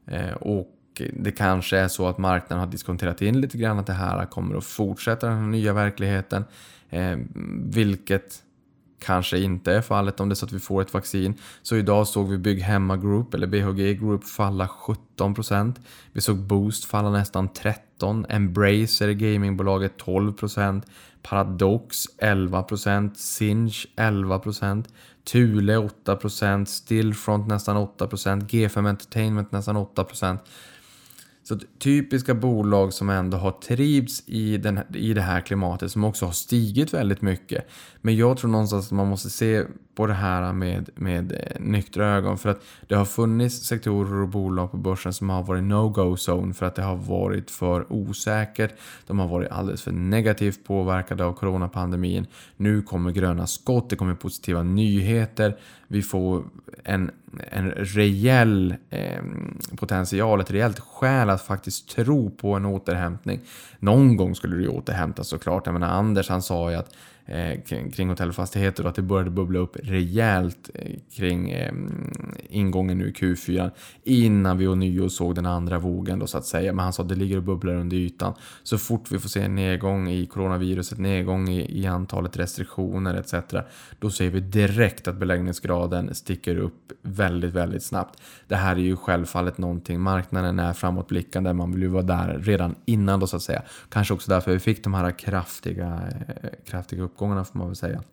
Eh, 0.06 0.34
och 0.34 0.68
det 1.14 1.32
kanske 1.32 1.78
är 1.78 1.88
så 1.88 2.08
att 2.08 2.18
marknaden 2.18 2.60
har 2.60 2.72
diskonterat 2.72 3.22
in 3.22 3.42
lite 3.42 3.58
grann 3.58 3.80
att 3.80 3.88
det 3.88 3.94
här 3.94 4.26
kommer 4.26 4.56
att 4.56 4.66
fortsätta 4.66 5.28
den 5.28 5.38
här 5.38 5.48
nya 5.48 5.74
verkligheten. 5.74 6.46
Eh, 6.90 7.18
vilket 7.56 8.44
kanske 9.00 9.40
inte 9.40 9.74
är 9.74 9.82
fallet 9.82 10.20
om 10.20 10.30
det 10.30 10.34
är 10.34 10.36
så 10.36 10.46
att 10.46 10.52
vi 10.52 10.60
får 10.60 10.82
ett 10.82 10.94
vaccin. 10.94 11.34
Så 11.62 11.76
idag 11.76 12.08
såg 12.08 12.30
vi 12.30 12.38
Bygghemma 12.38 12.98
Group, 12.98 13.34
eller 13.34 13.48
BHG 13.48 14.00
Group, 14.00 14.24
falla 14.24 14.70
17%. 15.18 15.76
Vi 16.14 16.22
såg 16.22 16.38
Boost 16.38 16.86
falla 16.86 17.10
nästan 17.10 17.50
13%. 17.50 18.26
Embracer, 18.30 19.12
gamingbolaget, 19.12 19.98
12%. 19.98 20.82
Paradox 21.22 22.06
11%. 22.18 23.12
Sinch 23.16 23.88
11%. 23.96 24.84
Thule 25.24 25.78
8%. 26.06 26.66
Stillfront 26.66 27.48
nästan 27.48 27.78
8%. 27.78 28.48
G5 28.48 28.90
Entertainment 28.90 29.52
nästan 29.52 29.78
8%. 29.78 30.38
Så 31.50 31.60
typiska 31.80 32.34
bolag 32.34 32.94
som 32.94 33.10
ändå 33.10 33.38
har 33.38 33.52
trivts 33.52 34.24
i, 34.26 34.58
den, 34.58 34.80
i 34.94 35.14
det 35.14 35.22
här 35.22 35.42
klimatet 35.42 35.92
som 35.92 36.04
också 36.04 36.26
har 36.26 36.32
stigit 36.32 36.94
väldigt 36.94 37.22
mycket. 37.22 37.68
Men 38.02 38.16
jag 38.16 38.38
tror 38.38 38.52
någonstans 38.52 38.86
att 38.86 38.92
man 38.92 39.08
måste 39.08 39.30
se 39.30 39.64
på 40.00 40.08
det 40.08 40.14
här 40.14 40.54
med, 40.54 40.90
med 40.96 41.32
eh, 41.32 41.62
nyktra 41.62 42.06
ögon. 42.06 42.38
För 42.38 42.50
att 42.50 42.62
det 42.88 42.96
har 42.96 43.06
funnits 43.06 43.56
sektorer 43.56 44.22
och 44.22 44.28
bolag 44.28 44.72
på 44.72 44.78
börsen 44.78 45.14
som 45.14 45.30
har 45.30 45.44
varit 45.44 45.64
no-go 45.64 46.16
zone 46.16 46.54
för 46.54 46.66
att 46.66 46.76
det 46.76 46.82
har 46.82 46.96
varit 46.96 47.52
för 47.52 47.94
osäkert. 47.94 48.74
De 49.08 49.20
har 49.20 49.28
varit 49.28 49.52
alldeles 49.52 49.82
för 49.82 49.92
negativt 49.92 50.64
påverkade 50.64 51.26
av 51.26 51.34
coronapandemin. 51.34 52.28
Nu 52.58 52.82
kommer 52.82 53.12
gröna 53.12 53.48
skott, 53.48 53.90
det 53.90 53.96
kommer 53.96 54.16
positiva 54.16 54.64
nyheter. 54.64 55.58
Vi 55.88 56.02
får 56.02 56.44
en, 56.84 57.12
en 57.52 57.72
rejäl 57.72 58.76
eh, 58.90 59.24
potential, 59.76 60.42
ett 60.42 60.52
rejält 60.52 60.80
skäl 60.80 61.30
att 61.30 61.42
faktiskt 61.42 61.90
tro 61.90 62.30
på 62.30 62.54
en 62.54 62.66
återhämtning. 62.66 63.40
Någon 63.80 64.18
gång 64.18 64.36
skulle 64.36 64.56
det 64.56 64.62
ju 64.62 64.70
återhämtas 64.70 65.28
såklart. 65.28 65.66
Jag 65.66 65.74
menar 65.74 65.90
Anders 65.90 66.30
han 66.30 66.42
sa 66.42 66.72
ju 66.72 66.78
att 66.78 66.94
Eh, 67.32 67.60
kring 67.92 68.10
hotellfastigheter 68.10 68.84
och 68.84 68.90
att 68.90 68.96
det 68.96 69.02
började 69.02 69.30
bubbla 69.30 69.60
upp 69.60 69.78
rejält 69.84 70.70
eh, 70.74 70.96
kring 71.16 71.52
eh, 71.52 71.74
ingången 72.50 72.98
nu 72.98 73.10
i 73.10 73.12
Q4 73.12 73.72
innan 74.04 74.58
vi 74.58 74.68
ånyo 74.68 75.10
såg 75.10 75.36
den 75.36 75.46
andra 75.46 75.80
vågen 75.80 76.20
då 76.20 76.28
så 76.28 76.38
att 76.38 76.46
säga. 76.46 76.74
Men 76.74 76.84
han 76.84 76.94
sa 76.94 77.04
att 77.04 77.10
det 77.10 77.16
ligger 77.16 77.38
och 77.38 77.44
bubblar 77.44 77.76
under 77.76 77.98
ytan. 77.98 78.34
Så 78.64 78.78
fort 78.78 79.12
vi 79.12 79.20
får 79.20 79.30
se 79.30 79.42
en 79.42 79.56
nedgång 79.56 80.10
i 80.10 80.26
coronaviruset, 80.26 80.98
nedgång 80.98 81.50
i, 81.50 81.82
i 81.82 81.88
antalet 81.88 82.38
restriktioner 82.38 83.14
etc. 83.14 83.34
Då 84.00 84.10
ser 84.10 84.30
vi 84.30 84.40
direkt 84.40 85.08
att 85.08 85.16
beläggningsgraden 85.16 86.16
sticker 86.16 86.56
upp 86.56 86.92
väldigt, 87.02 87.54
väldigt 87.54 87.84
snabbt. 87.84 88.22
Det 88.48 88.56
här 88.56 88.76
är 88.76 88.80
ju 88.80 88.96
självfallet 88.96 89.58
någonting, 89.58 90.02
marknaden 90.02 90.60
är 90.60 90.74
framåtblickande, 90.74 91.54
man 91.54 91.72
vill 91.72 91.82
ju 91.82 91.88
vara 91.88 92.04
där 92.04 92.40
redan 92.44 92.76
innan 92.86 93.20
då 93.20 93.28
så 93.28 93.36
att 93.36 93.42
säga. 93.42 93.62
Kanske 93.90 94.14
också 94.14 94.32
därför 94.32 94.52
vi 94.52 94.60
fick 94.60 94.84
de 94.84 94.94
här 94.94 95.12
kraftiga, 95.12 96.02
kraftiga 96.66 97.04
upp 97.04 97.19
motgångarna 97.20 97.46
får 97.46 97.60
man 97.60 97.68
väl 97.68 97.76
säga. 97.76 98.04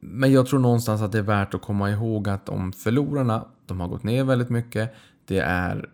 Men 0.00 0.32
jag 0.32 0.46
tror 0.46 0.60
någonstans 0.60 1.02
att 1.02 1.12
det 1.12 1.18
är 1.18 1.22
värt 1.22 1.54
att 1.54 1.62
komma 1.62 1.90
ihåg 1.90 2.28
att 2.28 2.48
om 2.48 2.72
förlorarna, 2.72 3.44
de 3.66 3.80
har 3.80 3.88
gått 3.88 4.04
ner 4.04 4.24
väldigt 4.24 4.50
mycket. 4.50 4.94
Det 5.26 5.38
är 5.38 5.88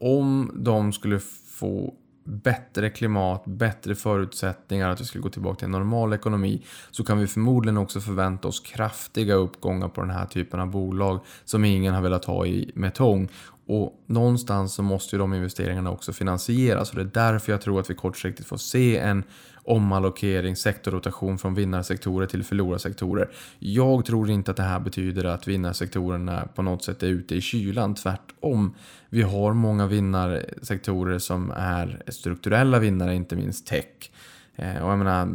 om 0.00 0.50
de 0.54 0.92
skulle 0.92 1.20
få 1.58 1.94
bättre 2.24 2.90
klimat, 2.90 3.44
bättre 3.44 3.94
förutsättningar, 3.94 4.90
att 4.90 5.00
vi 5.00 5.04
skulle 5.04 5.22
gå 5.22 5.28
tillbaka 5.28 5.56
till 5.56 5.64
en 5.64 5.70
normal 5.70 6.12
ekonomi, 6.12 6.62
så 6.90 7.04
kan 7.04 7.18
vi 7.18 7.26
förmodligen 7.26 7.76
också 7.76 8.00
förvänta 8.00 8.48
oss 8.48 8.60
kraftiga 8.60 9.34
uppgångar 9.34 9.88
på 9.88 10.00
den 10.00 10.10
här 10.10 10.26
typen 10.26 10.60
av 10.60 10.70
bolag 10.70 11.20
som 11.44 11.64
ingen 11.64 11.94
har 11.94 12.02
velat 12.02 12.24
ha 12.24 12.46
i 12.46 12.72
med 12.74 12.94
tång. 12.94 13.28
Och 13.70 14.02
någonstans 14.06 14.74
så 14.74 14.82
måste 14.82 15.16
ju 15.16 15.20
de 15.20 15.34
investeringarna 15.34 15.90
också 15.90 16.12
finansieras 16.12 16.90
och 16.90 16.96
det 16.96 17.02
är 17.02 17.30
därför 17.32 17.52
jag 17.52 17.60
tror 17.60 17.80
att 17.80 17.90
vi 17.90 17.94
kortsiktigt 17.94 18.48
får 18.48 18.56
se 18.56 18.98
en 18.98 19.22
omallokering, 19.64 20.56
sektorrotation 20.56 21.38
från 21.38 21.54
vinnarsektorer 21.54 22.26
till 22.26 22.44
förlorarsektorer. 22.44 23.30
Jag 23.58 24.04
tror 24.04 24.30
inte 24.30 24.50
att 24.50 24.56
det 24.56 24.62
här 24.62 24.80
betyder 24.80 25.24
att 25.24 25.48
vinnarsektorerna 25.48 26.48
på 26.54 26.62
något 26.62 26.84
sätt 26.84 27.02
är 27.02 27.06
ute 27.06 27.34
i 27.34 27.40
kylan. 27.40 27.94
Tvärtom. 27.94 28.74
Vi 29.08 29.22
har 29.22 29.52
många 29.52 29.86
vinnarsektorer 29.86 31.18
som 31.18 31.50
är 31.56 32.02
strukturella 32.08 32.78
vinnare, 32.78 33.14
inte 33.14 33.36
minst 33.36 33.66
tech. 33.66 34.10
Eh, 34.56 34.82
och 34.82 34.90
jag 34.90 34.98
menar, 34.98 35.28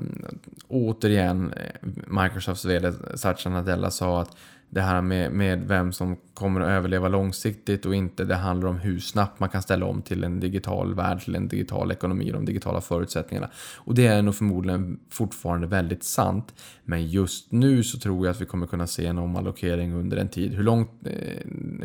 återigen, 0.67 1.54
eh, 1.54 1.89
Microsofts 2.24 2.65
vd 2.65 2.93
Satya 3.15 3.52
Nadella 3.52 3.91
sa 3.91 4.21
att 4.21 4.38
det 4.69 4.82
här 4.82 5.01
med, 5.01 5.32
med 5.32 5.67
vem 5.67 5.91
som 5.91 6.17
kommer 6.34 6.62
att 6.62 6.67
överleva 6.67 7.08
långsiktigt 7.08 7.86
och 7.86 7.95
inte. 7.95 8.23
Det 8.23 8.36
handlar 8.36 8.69
om 8.69 8.78
hur 8.78 8.99
snabbt 8.99 9.39
man 9.39 9.49
kan 9.49 9.62
ställa 9.62 9.86
om 9.86 10.01
till 10.01 10.23
en 10.23 10.39
digital 10.39 10.95
värld, 10.95 11.23
till 11.23 11.36
en 11.36 11.47
digital 11.47 11.91
ekonomi 11.91 12.30
och 12.30 12.34
de 12.34 12.45
digitala 12.45 12.82
förutsättningarna. 12.82 13.49
Och 13.78 13.95
det 13.95 14.08
är 14.08 14.21
nog 14.21 14.36
förmodligen 14.36 14.99
fortfarande 15.10 15.67
väldigt 15.67 16.04
sant. 16.04 16.54
Men 16.84 17.08
just 17.08 17.51
nu 17.51 17.84
så 17.84 17.99
tror 17.99 18.25
jag 18.25 18.34
att 18.34 18.41
vi 18.41 18.45
kommer 18.45 18.67
kunna 18.67 18.88
se 18.88 19.06
en 19.06 19.17
omallokering 19.17 19.93
under 19.93 20.17
en 20.17 20.30
tid. 20.30 20.54
Hur 20.54 20.63
långt 20.63 20.91
eh, 21.04 21.12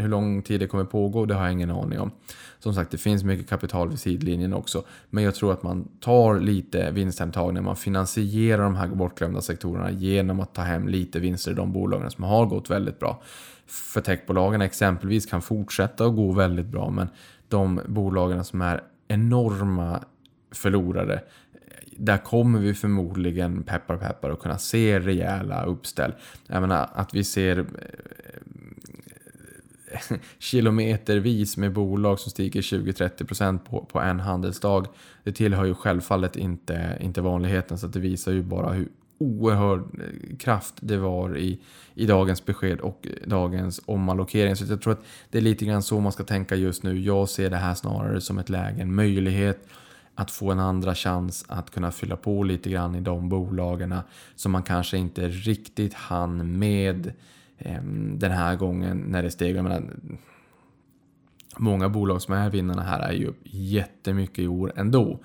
hur 0.00 0.08
lång 0.08 0.42
tid 0.42 0.60
det 0.60 0.66
kommer 0.66 0.84
pågå, 0.84 1.26
det 1.26 1.34
har 1.34 1.42
jag 1.42 1.52
ingen 1.52 1.70
aning 1.70 2.00
om. 2.00 2.10
Som 2.58 2.74
sagt, 2.74 2.90
det 2.90 2.98
finns 2.98 3.24
mycket 3.24 3.48
kapital 3.48 3.88
vid 3.88 3.98
sidlinjen 3.98 4.54
också. 4.54 4.84
Men 5.10 5.24
jag 5.24 5.34
tror 5.34 5.52
att 5.52 5.62
man 5.62 5.88
tar 6.00 6.40
lite 6.40 6.90
vinsthemtagning, 6.90 7.64
man 7.64 7.76
finansierar 7.76 8.62
de 8.62 8.74
här 8.74 8.88
bortglömda 8.88 9.40
sektorerna 9.40 9.90
genom 9.90 10.40
att 10.40 10.54
ta 10.54 10.62
hem 10.62 10.88
lite 10.88 11.18
vinster 11.18 11.50
i 11.50 11.54
de 11.54 11.72
bolagen 11.72 12.10
som 12.10 12.24
har 12.24 12.46
gått 12.46 12.70
väldigt 12.70 12.98
bra. 12.98 13.22
För 13.66 14.00
techbolagen 14.00 14.62
exempelvis 14.62 15.26
kan 15.26 15.42
fortsätta 15.42 16.04
att 16.04 16.16
gå 16.16 16.32
väldigt 16.32 16.66
bra, 16.66 16.90
men 16.90 17.08
de 17.48 17.80
bolagen 17.86 18.44
som 18.44 18.60
är 18.60 18.82
enorma 19.08 20.04
förlorare 20.52 21.20
där 22.00 22.18
kommer 22.18 22.58
vi 22.58 22.74
förmodligen, 22.74 23.62
peppar 23.62 23.96
peppar, 23.96 24.30
att 24.30 24.40
kunna 24.40 24.58
se 24.58 25.00
rejäla 25.00 25.64
uppställ. 25.64 26.12
Jag 26.46 26.60
menar 26.60 26.90
att 26.94 27.14
vi 27.14 27.24
ser 27.24 27.66
kilometervis 30.38 31.56
med 31.56 31.72
bolag 31.72 32.18
som 32.18 32.30
stiger 32.30 32.60
20-30% 32.60 33.58
på, 33.58 33.84
på 33.84 34.00
en 34.00 34.20
handelsdag. 34.20 34.86
Det 35.24 35.32
tillhör 35.32 35.64
ju 35.64 35.74
självfallet 35.74 36.36
inte, 36.36 36.98
inte 37.00 37.20
vanligheten 37.20 37.78
så 37.78 37.86
det 37.86 38.00
visar 38.00 38.32
ju 38.32 38.42
bara 38.42 38.72
hur 38.72 38.88
oerhörd 39.18 39.80
eh, 39.80 40.36
kraft 40.36 40.74
det 40.80 40.96
var 40.96 41.38
i, 41.38 41.60
i 41.94 42.06
dagens 42.06 42.44
besked 42.44 42.80
och 42.80 43.06
dagens 43.26 43.80
omallokering. 43.86 44.56
Så 44.56 44.64
jag 44.72 44.82
tror 44.82 44.92
att 44.92 45.04
det 45.30 45.38
är 45.38 45.42
lite 45.42 45.64
grann 45.64 45.82
så 45.82 46.00
man 46.00 46.12
ska 46.12 46.24
tänka 46.24 46.54
just 46.54 46.82
nu. 46.82 47.00
Jag 47.00 47.28
ser 47.28 47.50
det 47.50 47.56
här 47.56 47.74
snarare 47.74 48.20
som 48.20 48.38
ett 48.38 48.48
läge, 48.48 48.82
en 48.82 48.94
möjlighet 48.94 49.68
att 50.14 50.30
få 50.30 50.50
en 50.50 50.58
andra 50.58 50.94
chans 50.94 51.44
att 51.48 51.70
kunna 51.70 51.92
fylla 51.92 52.16
på 52.16 52.42
lite 52.42 52.70
grann 52.70 52.94
i 52.94 53.00
de 53.00 53.28
bolagen 53.28 53.94
som 54.36 54.52
man 54.52 54.62
kanske 54.62 54.98
inte 54.98 55.28
riktigt 55.28 55.94
hann 55.94 56.58
med 56.58 57.12
Ehm, 57.60 58.18
den 58.18 58.32
här 58.32 58.56
gången 58.56 58.98
när 58.98 59.22
det 59.22 59.30
steg. 59.30 59.56
Jag 59.56 59.62
menar, 59.62 59.82
många 61.56 61.88
bolag 61.88 62.22
som 62.22 62.34
är 62.34 62.50
vinnarna 62.50 62.82
här 62.82 63.00
är 63.00 63.12
ju 63.12 63.26
upp 63.26 63.40
jättemycket 63.44 64.38
i 64.38 64.48
år 64.48 64.72
ändå. 64.76 65.20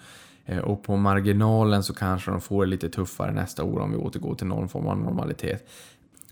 Ehm, 0.46 0.64
och 0.64 0.84
på 0.84 0.96
marginalen 0.96 1.84
så 1.84 1.94
kanske 1.94 2.32
de 2.32 2.42
får 2.42 2.66
det 2.66 2.70
lite 2.70 2.90
tuffare 2.90 3.32
nästa 3.32 3.64
år 3.64 3.80
om 3.80 3.92
vi 3.92 3.98
återgår 3.98 4.36
till 4.36 4.48
någon 4.48 4.70
form 4.70 4.88
av 4.88 4.98
normalitet. 4.98 5.70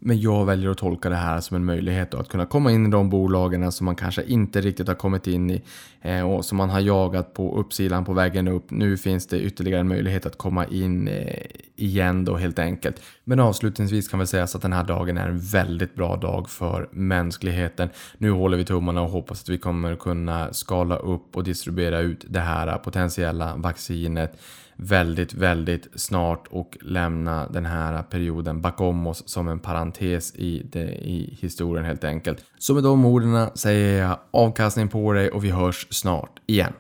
Men 0.05 0.21
jag 0.21 0.45
väljer 0.45 0.69
att 0.69 0.77
tolka 0.77 1.09
det 1.09 1.15
här 1.15 1.41
som 1.41 1.55
en 1.55 1.65
möjlighet 1.65 2.13
att 2.13 2.29
kunna 2.29 2.45
komma 2.45 2.71
in 2.71 2.85
i 2.85 2.89
de 2.89 3.09
bolagen 3.09 3.71
som 3.71 3.85
man 3.85 3.95
kanske 3.95 4.23
inte 4.23 4.61
riktigt 4.61 4.87
har 4.87 4.95
kommit 4.95 5.27
in 5.27 5.49
i 5.49 5.61
eh, 6.01 6.21
och 6.21 6.45
som 6.45 6.57
man 6.57 6.69
har 6.69 6.79
jagat 6.79 7.33
på 7.33 7.57
uppsidan 7.57 8.05
på 8.05 8.13
vägen 8.13 8.47
upp. 8.47 8.71
Nu 8.71 8.97
finns 8.97 9.27
det 9.27 9.41
ytterligare 9.41 9.79
en 9.79 9.87
möjlighet 9.87 10.25
att 10.25 10.37
komma 10.37 10.65
in 10.65 11.07
eh, 11.07 11.45
igen 11.75 12.25
då 12.25 12.35
helt 12.35 12.59
enkelt. 12.59 13.01
Men 13.23 13.39
avslutningsvis 13.39 14.07
kan 14.07 14.19
väl 14.19 14.27
sägas 14.27 14.55
att 14.55 14.61
den 14.61 14.73
här 14.73 14.83
dagen 14.83 15.17
är 15.17 15.27
en 15.27 15.39
väldigt 15.39 15.95
bra 15.95 16.15
dag 16.15 16.49
för 16.49 16.89
mänskligheten. 16.91 17.89
Nu 18.17 18.31
håller 18.31 18.57
vi 18.57 18.65
tummarna 18.65 19.01
och 19.01 19.09
hoppas 19.09 19.41
att 19.41 19.49
vi 19.49 19.57
kommer 19.57 19.95
kunna 19.95 20.53
skala 20.53 20.95
upp 20.95 21.35
och 21.35 21.43
distribuera 21.43 21.99
ut 21.99 22.25
det 22.29 22.39
här 22.39 22.67
eh, 22.67 22.77
potentiella 22.77 23.55
vaccinet 23.55 24.39
väldigt, 24.75 25.33
väldigt 25.33 25.87
snart 25.95 26.47
och 26.49 26.77
lämna 26.81 27.47
den 27.47 27.65
här 27.65 28.03
perioden 28.03 28.61
bakom 28.61 29.07
oss 29.07 29.23
som 29.25 29.47
en 29.47 29.59
parentes 29.59 30.35
i, 30.35 30.61
det, 30.71 30.85
i 30.85 31.37
historien 31.41 31.85
helt 31.85 32.03
enkelt. 32.03 32.45
Så 32.57 32.73
med 32.73 32.83
de 32.83 33.05
orden 33.05 33.49
säger 33.55 34.01
jag 34.01 34.19
avkastning 34.31 34.87
på 34.87 35.13
dig 35.13 35.29
och 35.29 35.43
vi 35.43 35.49
hörs 35.49 35.87
snart 35.89 36.39
igen. 36.45 36.73